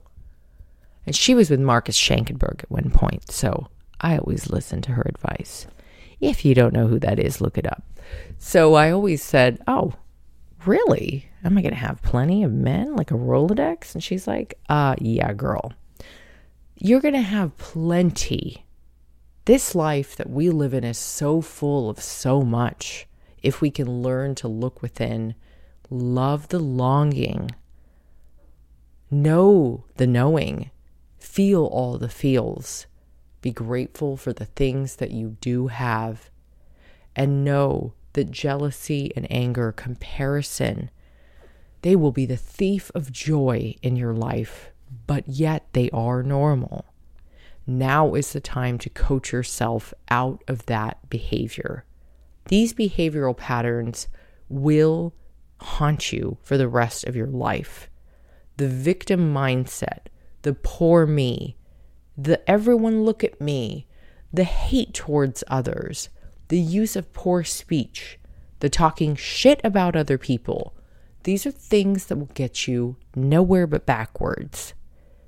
And 1.06 1.14
she 1.14 1.34
was 1.34 1.48
with 1.48 1.60
Marcus 1.60 1.96
Schenkenberg 1.96 2.60
at 2.64 2.70
one 2.70 2.90
point, 2.90 3.30
so 3.30 3.68
I 4.00 4.18
always 4.18 4.50
listen 4.50 4.82
to 4.82 4.92
her 4.92 5.06
advice. 5.06 5.66
If 6.20 6.44
you 6.44 6.54
don't 6.54 6.74
know 6.74 6.88
who 6.88 6.98
that 6.98 7.18
is, 7.18 7.40
look 7.40 7.56
it 7.56 7.66
up. 7.66 7.82
So 8.38 8.74
I 8.74 8.90
always 8.90 9.22
said, 9.22 9.62
Oh, 9.66 9.94
really? 10.66 11.27
Am 11.44 11.56
I 11.56 11.62
going 11.62 11.72
to 11.72 11.78
have 11.80 12.02
plenty 12.02 12.42
of 12.42 12.52
men 12.52 12.96
like 12.96 13.10
a 13.10 13.14
Rolodex? 13.14 13.94
And 13.94 14.02
she's 14.02 14.26
like, 14.26 14.58
Uh, 14.68 14.96
yeah, 14.98 15.32
girl. 15.32 15.72
You're 16.76 17.00
going 17.00 17.14
to 17.14 17.20
have 17.20 17.56
plenty. 17.58 18.64
This 19.44 19.74
life 19.74 20.14
that 20.16 20.30
we 20.30 20.50
live 20.50 20.74
in 20.74 20.84
is 20.84 20.98
so 20.98 21.40
full 21.40 21.88
of 21.88 22.00
so 22.00 22.42
much. 22.42 23.06
If 23.42 23.60
we 23.60 23.70
can 23.70 24.02
learn 24.02 24.34
to 24.36 24.48
look 24.48 24.82
within, 24.82 25.34
love 25.90 26.48
the 26.48 26.58
longing, 26.58 27.50
know 29.10 29.84
the 29.96 30.06
knowing, 30.06 30.70
feel 31.18 31.64
all 31.64 31.98
the 31.98 32.08
feels 32.08 32.86
be 33.40 33.52
grateful 33.52 34.16
for 34.16 34.32
the 34.32 34.44
things 34.44 34.96
that 34.96 35.10
you 35.10 35.36
do 35.40 35.68
have. 35.68 36.30
And 37.14 37.44
know 37.44 37.94
that 38.12 38.30
jealousy 38.30 39.12
and 39.16 39.26
anger, 39.30 39.72
comparison, 39.72 40.90
they 41.82 41.96
will 41.96 42.12
be 42.12 42.26
the 42.26 42.36
thief 42.36 42.90
of 42.94 43.12
joy 43.12 43.74
in 43.82 43.96
your 43.96 44.12
life, 44.12 44.70
but 45.06 45.28
yet 45.28 45.66
they 45.72 45.90
are 45.90 46.22
normal. 46.22 46.86
Now 47.66 48.14
is 48.14 48.32
the 48.32 48.40
time 48.40 48.78
to 48.78 48.88
coach 48.88 49.32
yourself 49.32 49.92
out 50.10 50.42
of 50.48 50.66
that 50.66 51.10
behavior. 51.10 51.84
These 52.46 52.72
behavioral 52.72 53.36
patterns 53.36 54.08
will 54.48 55.14
haunt 55.60 56.12
you 56.12 56.38
for 56.42 56.56
the 56.56 56.68
rest 56.68 57.04
of 57.04 57.14
your 57.14 57.26
life. 57.26 57.90
The 58.56 58.68
victim 58.68 59.32
mindset, 59.34 60.06
the 60.42 60.54
poor 60.54 61.06
me, 61.06 61.56
the 62.16 62.48
everyone 62.50 63.04
look 63.04 63.22
at 63.22 63.40
me, 63.40 63.86
the 64.32 64.44
hate 64.44 64.94
towards 64.94 65.44
others, 65.48 66.08
the 66.48 66.58
use 66.58 66.96
of 66.96 67.12
poor 67.12 67.44
speech, 67.44 68.18
the 68.60 68.68
talking 68.68 69.14
shit 69.14 69.60
about 69.62 69.94
other 69.94 70.18
people. 70.18 70.74
These 71.24 71.46
are 71.46 71.50
things 71.50 72.06
that 72.06 72.16
will 72.16 72.30
get 72.34 72.66
you 72.66 72.96
nowhere 73.14 73.66
but 73.66 73.86
backwards. 73.86 74.74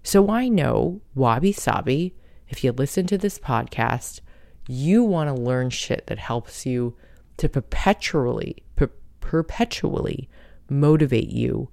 So 0.03 0.30
I 0.30 0.49
know, 0.49 1.01
wabi 1.14 1.53
sabi, 1.53 2.14
if 2.49 2.64
you 2.64 2.72
listen 2.72 3.07
to 3.09 3.18
this 3.18 3.38
podcast, 3.38 4.20
you 4.66 5.05
want 5.05 5.34
to 5.34 5.43
learn 5.43 5.70
shit 5.70 6.07
that 6.07 6.18
helps 6.18 6.64
you 6.64 6.97
to 7.36 7.49
perpetually, 7.49 8.62
per- 8.76 8.91
perpetually 9.20 10.28
motivate 10.68 11.30
you 11.30 11.68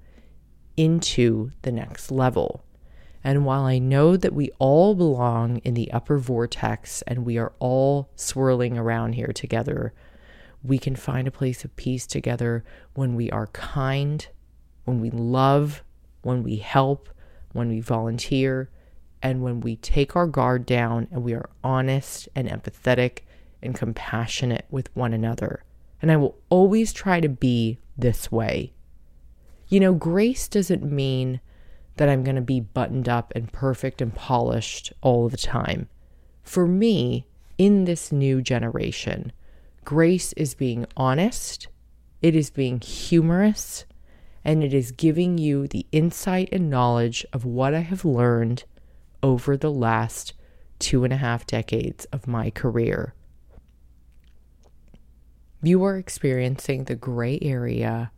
into 0.76 1.52
the 1.62 1.72
next 1.72 2.12
level. 2.12 2.64
And 3.24 3.46
while 3.46 3.64
I 3.64 3.80
know 3.80 4.16
that 4.16 4.34
we 4.34 4.52
all 4.60 4.96
belong 4.96 5.58
in 5.58 5.74
the 5.74 5.92
upper 5.92 6.18
vortex 6.18 7.02
and 7.04 7.26
we 7.26 7.38
are 7.38 7.54
all 7.60 8.10
swirling 8.16 8.78
around 8.78 9.14
here 9.14 9.34
together, 9.34 9.94
we 10.64 10.78
can 10.78 10.96
find 10.96 11.28
a 11.28 11.32
place 11.32 11.64
of 11.64 11.76
peace 11.76 12.06
together 12.08 12.64
when 12.94 13.16
we 13.16 13.30
are 13.32 13.48
kind, 13.48 14.28
when 14.86 15.00
we 15.00 15.10
love, 15.10 15.84
when 16.22 16.44
we 16.44 16.58
help, 16.58 17.10
when 17.54 17.70
we 17.70 17.80
volunteer, 17.80 18.70
and 19.22 19.42
when 19.42 19.62
we 19.62 19.76
take 19.78 20.16
our 20.16 20.28
guard 20.28 20.66
down 20.66 21.08
and 21.12 21.24
we 21.24 21.34
are 21.34 21.50
honest 21.64 22.30
and 22.36 22.48
empathetic 22.48 23.20
and 23.62 23.76
compassionate 23.76 24.66
with 24.70 24.96
one 24.96 25.14
another. 25.14 25.64
And 26.02 26.12
I 26.12 26.18
will 26.18 26.38
always 26.50 26.94
try 26.94 27.20
to 27.20 27.30
be 27.30 27.80
this 27.98 28.32
way. 28.32 28.74
You 29.68 29.80
know, 29.80 29.94
grace 29.94 30.48
doesn't 30.48 30.84
mean 30.84 31.42
that 31.98 32.10
I'm 32.10 32.24
going 32.24 32.36
to 32.36 32.42
be 32.42 32.60
buttoned 32.60 33.10
up 33.10 33.34
and 33.36 33.52
perfect 33.52 34.02
and 34.02 34.14
polished 34.14 34.94
all 35.02 35.30
the 35.30 35.38
time. 35.38 35.90
For 36.44 36.68
me, 36.68 37.26
in 37.58 37.86
this 37.86 38.12
new 38.12 38.42
generation, 38.42 39.32
grace 39.88 40.34
is 40.34 40.54
being 40.54 40.86
honest, 40.98 41.70
it 42.22 42.36
is 42.36 42.50
being 42.50 42.78
humorous, 42.82 43.86
and 44.44 44.62
it 44.62 44.74
is 44.74 44.92
giving 44.92 45.38
you 45.38 45.66
the 45.66 45.86
insight 45.94 46.50
and 46.52 46.70
knowledge 46.70 47.26
of 47.32 47.46
what 47.46 47.74
I 47.74 47.80
have 47.80 48.04
learned 48.04 48.66
over 49.24 49.56
the 49.56 49.72
last 49.72 50.34
two 50.78 51.06
and 51.06 51.14
a 51.14 51.16
half 51.16 51.48
decades 51.48 52.04
of 52.12 52.28
my 52.28 52.50
career. 52.50 53.14
You 55.64 55.82
are 55.86 55.96
experiencing 55.96 56.84
the 56.84 56.96
gray 56.96 57.40
area 57.42 58.12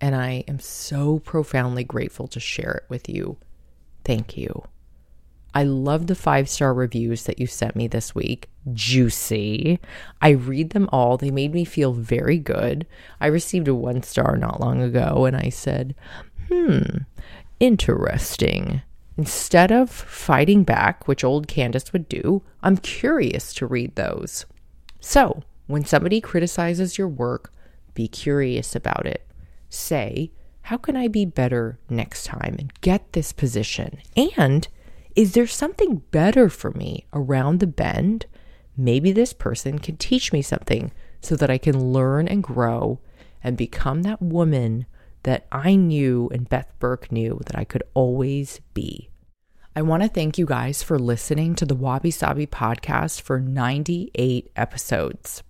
and 0.00 0.16
I 0.16 0.42
am 0.48 0.58
so 0.58 1.18
profoundly 1.18 1.84
grateful 1.84 2.28
to 2.28 2.40
share 2.40 2.72
it 2.72 2.84
with 2.88 3.10
you. 3.10 3.36
Thank 4.06 4.38
you. 4.38 4.64
I 5.54 5.64
love 5.64 6.06
the 6.06 6.14
five 6.14 6.48
star 6.48 6.74
reviews 6.74 7.24
that 7.24 7.38
you 7.38 7.46
sent 7.46 7.74
me 7.74 7.88
this 7.88 8.14
week. 8.14 8.48
Juicy. 8.72 9.80
I 10.20 10.30
read 10.30 10.70
them 10.70 10.88
all. 10.92 11.16
They 11.16 11.30
made 11.30 11.54
me 11.54 11.64
feel 11.64 11.92
very 11.92 12.38
good. 12.38 12.86
I 13.20 13.26
received 13.26 13.68
a 13.68 13.74
one 13.74 14.02
star 14.02 14.36
not 14.36 14.60
long 14.60 14.82
ago 14.82 15.24
and 15.24 15.36
I 15.36 15.48
said, 15.48 15.94
hmm, 16.48 16.80
interesting. 17.60 18.82
Instead 19.16 19.72
of 19.72 19.90
fighting 19.90 20.62
back, 20.62 21.08
which 21.08 21.24
old 21.24 21.48
Candice 21.48 21.92
would 21.92 22.08
do, 22.08 22.42
I'm 22.62 22.76
curious 22.76 23.52
to 23.54 23.66
read 23.66 23.96
those. 23.96 24.46
So, 25.00 25.42
when 25.66 25.84
somebody 25.84 26.20
criticizes 26.20 26.98
your 26.98 27.08
work, 27.08 27.52
be 27.94 28.06
curious 28.06 28.76
about 28.76 29.06
it 29.06 29.28
say, 29.70 30.30
how 30.62 30.76
can 30.76 30.96
I 30.96 31.08
be 31.08 31.24
better 31.24 31.78
next 31.88 32.24
time 32.24 32.56
and 32.58 32.72
get 32.80 33.12
this 33.12 33.32
position? 33.32 33.98
And 34.16 34.68
is 35.18 35.32
there 35.32 35.48
something 35.48 35.96
better 36.12 36.48
for 36.48 36.70
me 36.70 37.04
around 37.12 37.58
the 37.58 37.66
bend? 37.66 38.26
Maybe 38.76 39.10
this 39.10 39.32
person 39.32 39.80
can 39.80 39.96
teach 39.96 40.32
me 40.32 40.42
something 40.42 40.92
so 41.20 41.34
that 41.34 41.50
I 41.50 41.58
can 41.58 41.92
learn 41.92 42.28
and 42.28 42.40
grow 42.40 43.00
and 43.42 43.56
become 43.56 44.02
that 44.02 44.22
woman 44.22 44.86
that 45.24 45.48
I 45.50 45.74
knew 45.74 46.30
and 46.32 46.48
Beth 46.48 46.72
Burke 46.78 47.10
knew 47.10 47.40
that 47.46 47.58
I 47.58 47.64
could 47.64 47.82
always 47.94 48.60
be. 48.74 49.10
I 49.74 49.82
want 49.82 50.04
to 50.04 50.08
thank 50.08 50.38
you 50.38 50.46
guys 50.46 50.84
for 50.84 51.00
listening 51.00 51.56
to 51.56 51.66
the 51.66 51.74
Wabi 51.74 52.12
Sabi 52.12 52.46
podcast 52.46 53.20
for 53.20 53.40
98 53.40 54.52
episodes. 54.54 55.42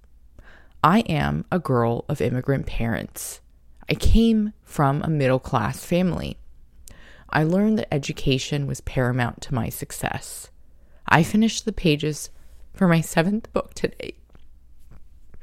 I 0.83 1.01
am 1.01 1.45
a 1.53 1.59
girl 1.59 2.07
of 2.09 2.23
immigrant 2.23 2.65
parents. 2.65 3.43
I 3.87 3.97
came 3.97 4.55
from 4.63 5.03
a 5.03 5.11
middle 5.11 5.39
class 5.39 5.85
family. 5.85 6.39
I 7.31 7.45
learned 7.45 7.79
that 7.79 7.93
education 7.93 8.67
was 8.67 8.81
paramount 8.81 9.43
to 9.43 9.55
my 9.55 9.69
success. 9.69 10.51
I 11.07 11.23
finished 11.23 11.65
the 11.65 11.73
pages 11.73 12.31
for 12.73 12.89
my 12.89 13.01
seventh 13.01 13.53
book 13.53 13.75
today. 13.75 14.15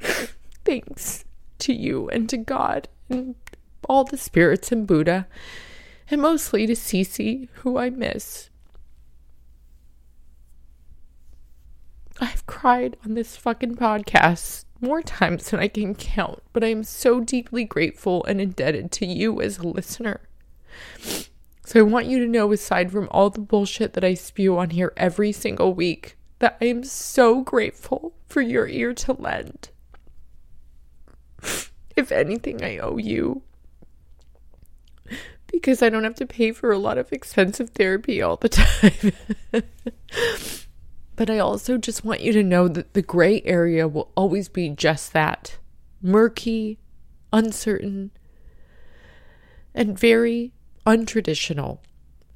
Thanks 0.64 1.24
to 1.58 1.72
you 1.72 2.08
and 2.10 2.28
to 2.28 2.36
God 2.36 2.88
and 3.08 3.34
all 3.88 4.04
the 4.04 4.16
spirits 4.16 4.72
and 4.72 4.86
Buddha, 4.86 5.26
and 6.10 6.20
mostly 6.20 6.66
to 6.66 6.74
Cece, 6.74 7.48
who 7.54 7.78
I 7.78 7.90
miss. 7.90 8.50
I've 12.20 12.46
cried 12.46 12.96
on 13.04 13.14
this 13.14 13.36
fucking 13.36 13.76
podcast 13.76 14.64
more 14.80 15.02
times 15.02 15.50
than 15.50 15.60
I 15.60 15.68
can 15.68 15.94
count, 15.94 16.42
but 16.52 16.64
I 16.64 16.68
am 16.68 16.84
so 16.84 17.20
deeply 17.20 17.64
grateful 17.64 18.24
and 18.24 18.40
indebted 18.40 18.90
to 18.92 19.06
you 19.06 19.40
as 19.40 19.58
a 19.58 19.66
listener. 19.66 20.20
So 21.66 21.80
I 21.80 21.82
want 21.82 22.06
you 22.06 22.20
to 22.20 22.28
know, 22.28 22.52
aside 22.52 22.92
from 22.92 23.08
all 23.10 23.28
the 23.28 23.40
bullshit 23.40 23.94
that 23.94 24.04
I 24.04 24.14
spew 24.14 24.56
on 24.56 24.70
here 24.70 24.92
every 24.96 25.32
single 25.32 25.74
week, 25.74 26.16
that 26.38 26.56
I 26.60 26.66
am 26.66 26.84
so 26.84 27.40
grateful 27.40 28.14
for 28.28 28.40
your 28.40 28.68
ear 28.68 28.94
to 28.94 29.12
lend. 29.12 29.70
If 31.96 32.12
anything, 32.12 32.62
I 32.62 32.78
owe 32.78 32.98
you. 32.98 33.42
Because 35.48 35.82
I 35.82 35.88
don't 35.88 36.04
have 36.04 36.14
to 36.16 36.26
pay 36.26 36.52
for 36.52 36.70
a 36.70 36.78
lot 36.78 36.98
of 36.98 37.12
expensive 37.12 37.70
therapy 37.70 38.22
all 38.22 38.36
the 38.36 38.48
time. 39.52 39.64
But 41.16 41.28
I 41.28 41.40
also 41.40 41.78
just 41.78 42.04
want 42.04 42.20
you 42.20 42.32
to 42.32 42.44
know 42.44 42.68
that 42.68 42.94
the 42.94 43.02
gray 43.02 43.42
area 43.44 43.88
will 43.88 44.12
always 44.14 44.48
be 44.48 44.68
just 44.68 45.12
that 45.14 45.58
murky, 46.00 46.78
uncertain, 47.32 48.12
and 49.74 49.98
very 49.98 50.52
untraditional. 50.86 51.78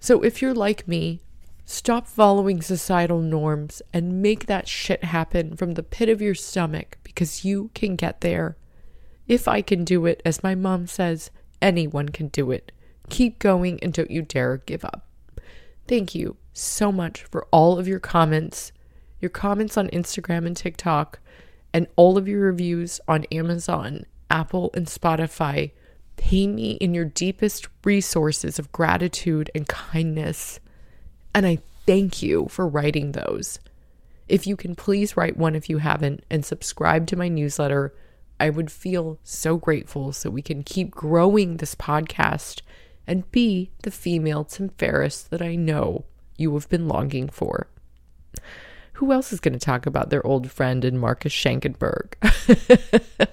So 0.01 0.23
if 0.23 0.43
you're 0.43 0.55
like 0.55 0.89
me, 0.89 1.21
stop 1.65 2.07
following 2.07 2.61
societal 2.61 3.21
norms 3.21 3.81
and 3.93 4.21
make 4.21 4.47
that 4.47 4.69
shit 4.69 5.05
happen 5.05 5.57
from 5.57 5.75
the 5.75 5.83
pit 5.83 6.09
of 6.09 6.21
your 6.21 6.35
stomach 6.35 6.99
because 7.05 7.45
you 7.45 7.71
can 7.75 7.97
get 7.97 8.21
there. 8.21 8.57
If 9.29 9.47
I 9.47 9.63
can 9.63 9.85
do 9.85 10.07
it, 10.07 10.21
as 10.25 10.43
my 10.43 10.55
mom 10.55 10.87
says, 10.87 11.31
anyone 11.63 12.09
can 12.09 12.29
do 12.29 12.51
it. 12.51 12.73
Keep 13.09 13.39
going 13.39 13.79
and 13.83 13.93
don't 13.93 14.11
you 14.11 14.23
dare 14.23 14.59
give 14.59 14.85
up. 14.85 15.07
Thank 15.87 16.15
you 16.15 16.37
so 16.53 16.91
much 16.91 17.25
for 17.25 17.47
all 17.53 17.79
of 17.79 17.87
your 17.87 18.01
comments, 18.01 18.73
your 19.21 19.31
comments 19.31 19.77
on 19.77 19.89
Instagram 19.89 20.47
and 20.47 20.57
TikTok, 20.57 21.21
and 21.73 21.87
all 21.97 22.19
of 22.19 22.27
your 22.27 22.41
reviews 22.41 23.01
on 23.07 23.25
Amazon, 23.31 24.05
Apple, 24.31 24.71
and 24.75 24.87
Spotify. 24.87 25.73
Pay 26.21 26.49
me 26.49 26.73
in 26.73 26.93
your 26.93 27.07
deepest 27.07 27.67
resources 27.83 28.59
of 28.59 28.71
gratitude 28.73 29.51
and 29.55 29.67
kindness. 29.67 30.61
And 31.35 31.47
I 31.47 31.61
thank 31.87 32.23
you 32.23 32.47
for 32.51 32.69
writing 32.69 33.13
those. 33.13 33.59
If 34.29 34.47
you 34.47 34.55
can 34.55 34.75
please 34.77 35.17
write 35.17 35.39
one 35.39 35.57
if 35.57 35.71
you 35.71 35.79
haven't 35.79 36.23
and 36.31 36.45
subscribe 36.45 37.07
to 37.07 37.17
my 37.17 37.29
newsletter, 37.29 37.95
I 38.39 38.51
would 38.51 38.71
feel 38.71 39.19
so 39.25 39.57
grateful 39.57 40.13
so 40.13 40.29
we 40.29 40.43
can 40.43 40.63
keep 40.63 40.91
growing 40.91 41.57
this 41.57 41.75
podcast 41.75 42.61
and 43.07 43.31
be 43.33 43.71
the 43.83 43.91
female 43.91 44.45
Tim 44.45 44.69
Ferriss 44.69 45.23
that 45.23 45.41
I 45.41 45.57
know 45.57 46.05
you 46.37 46.53
have 46.53 46.69
been 46.69 46.87
longing 46.87 47.31
for. 47.31 47.67
Who 48.93 49.11
else 49.11 49.33
is 49.33 49.41
going 49.41 49.55
to 49.55 49.59
talk 49.59 49.87
about 49.87 50.11
their 50.11 50.25
old 50.27 50.51
friend 50.51 50.85
and 50.85 51.01
Marcus 51.01 51.33
Schenkenberg? 51.33 52.13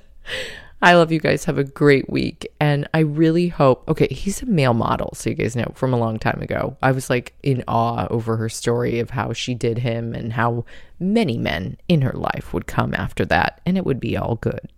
I 0.80 0.93
love 0.93 1.11
you 1.11 1.19
guys. 1.19 1.45
Have 1.45 1.57
a 1.57 1.63
great 1.63 2.09
week. 2.09 2.47
And 2.59 2.88
I 2.93 2.99
really 2.99 3.47
hope, 3.47 3.88
okay, 3.88 4.07
he's 4.11 4.43
a 4.43 4.45
male 4.45 4.75
model. 4.75 5.13
So 5.15 5.32
you 5.32 5.36
guys 5.36 5.55
know 5.55 5.71
from 5.73 5.91
a 5.91 5.97
long 5.97 6.19
time 6.19 6.39
ago. 6.41 6.78
I 6.84 6.91
was 6.91 7.09
like 7.09 7.34
in 7.41 7.63
awe 7.67 8.07
over 8.11 8.38
her 8.38 8.49
story 8.49 8.99
of 8.99 9.09
how 9.09 9.34
she 9.34 9.55
did 9.55 9.80
him 9.80 10.13
and 10.13 10.34
how 10.34 10.65
many 10.99 11.38
men 11.38 11.78
in 11.88 12.01
her 12.01 12.13
life 12.13 12.53
would 12.53 12.67
come 12.67 12.93
after 12.93 13.25
that 13.25 13.59
and 13.65 13.75
it 13.78 13.86
would 13.86 13.99
be 13.99 14.15
all 14.15 14.36
good. 14.36 14.69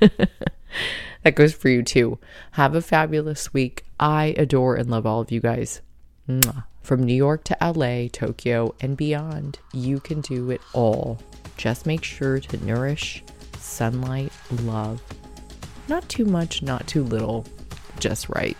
that 0.00 1.34
goes 1.34 1.54
for 1.54 1.70
you 1.70 1.82
too. 1.82 2.18
Have 2.52 2.74
a 2.74 2.82
fabulous 2.82 3.54
week. 3.54 3.84
I 3.98 4.34
adore 4.36 4.76
and 4.76 4.90
love 4.90 5.06
all 5.06 5.20
of 5.22 5.32
you 5.32 5.40
guys. 5.40 5.80
From 6.82 7.02
New 7.02 7.14
York 7.14 7.44
to 7.44 7.56
LA, 7.62 8.08
Tokyo, 8.12 8.74
and 8.80 8.98
beyond, 8.98 9.60
you 9.72 9.98
can 9.98 10.20
do 10.20 10.50
it 10.50 10.60
all. 10.74 11.18
Just 11.56 11.86
make 11.86 12.04
sure 12.04 12.38
to 12.38 12.64
nourish, 12.64 13.22
sunlight, 13.58 14.32
love. 14.62 15.02
Not 15.88 16.08
too 16.08 16.24
much, 16.24 16.62
not 16.62 16.86
too 16.86 17.02
little, 17.02 17.46
just 17.98 18.28
right. 18.28 18.56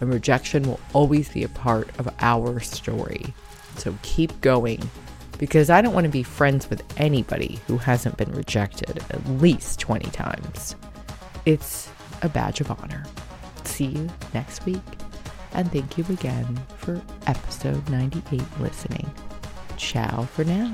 And 0.00 0.12
rejection 0.12 0.62
will 0.64 0.80
always 0.92 1.28
be 1.28 1.44
a 1.44 1.48
part 1.48 1.88
of 1.98 2.12
our 2.20 2.60
story. 2.60 3.34
So 3.76 3.94
keep 4.02 4.40
going 4.40 4.90
because 5.38 5.70
I 5.70 5.80
don't 5.80 5.94
want 5.94 6.04
to 6.04 6.10
be 6.10 6.22
friends 6.22 6.70
with 6.70 6.82
anybody 7.00 7.60
who 7.66 7.76
hasn't 7.78 8.16
been 8.16 8.32
rejected 8.32 8.98
at 9.10 9.26
least 9.40 9.80
20 9.80 10.10
times. 10.10 10.76
It's 11.46 11.90
a 12.22 12.28
badge 12.28 12.60
of 12.60 12.70
honor. 12.70 13.04
See 13.64 13.86
you 13.86 14.08
next 14.34 14.64
week, 14.64 14.82
and 15.52 15.70
thank 15.72 15.98
you 15.98 16.04
again 16.10 16.60
for 16.76 17.00
episode 17.26 17.88
98 17.88 18.42
listening. 18.60 19.10
Ciao 19.76 20.22
for 20.24 20.44
now. 20.44 20.72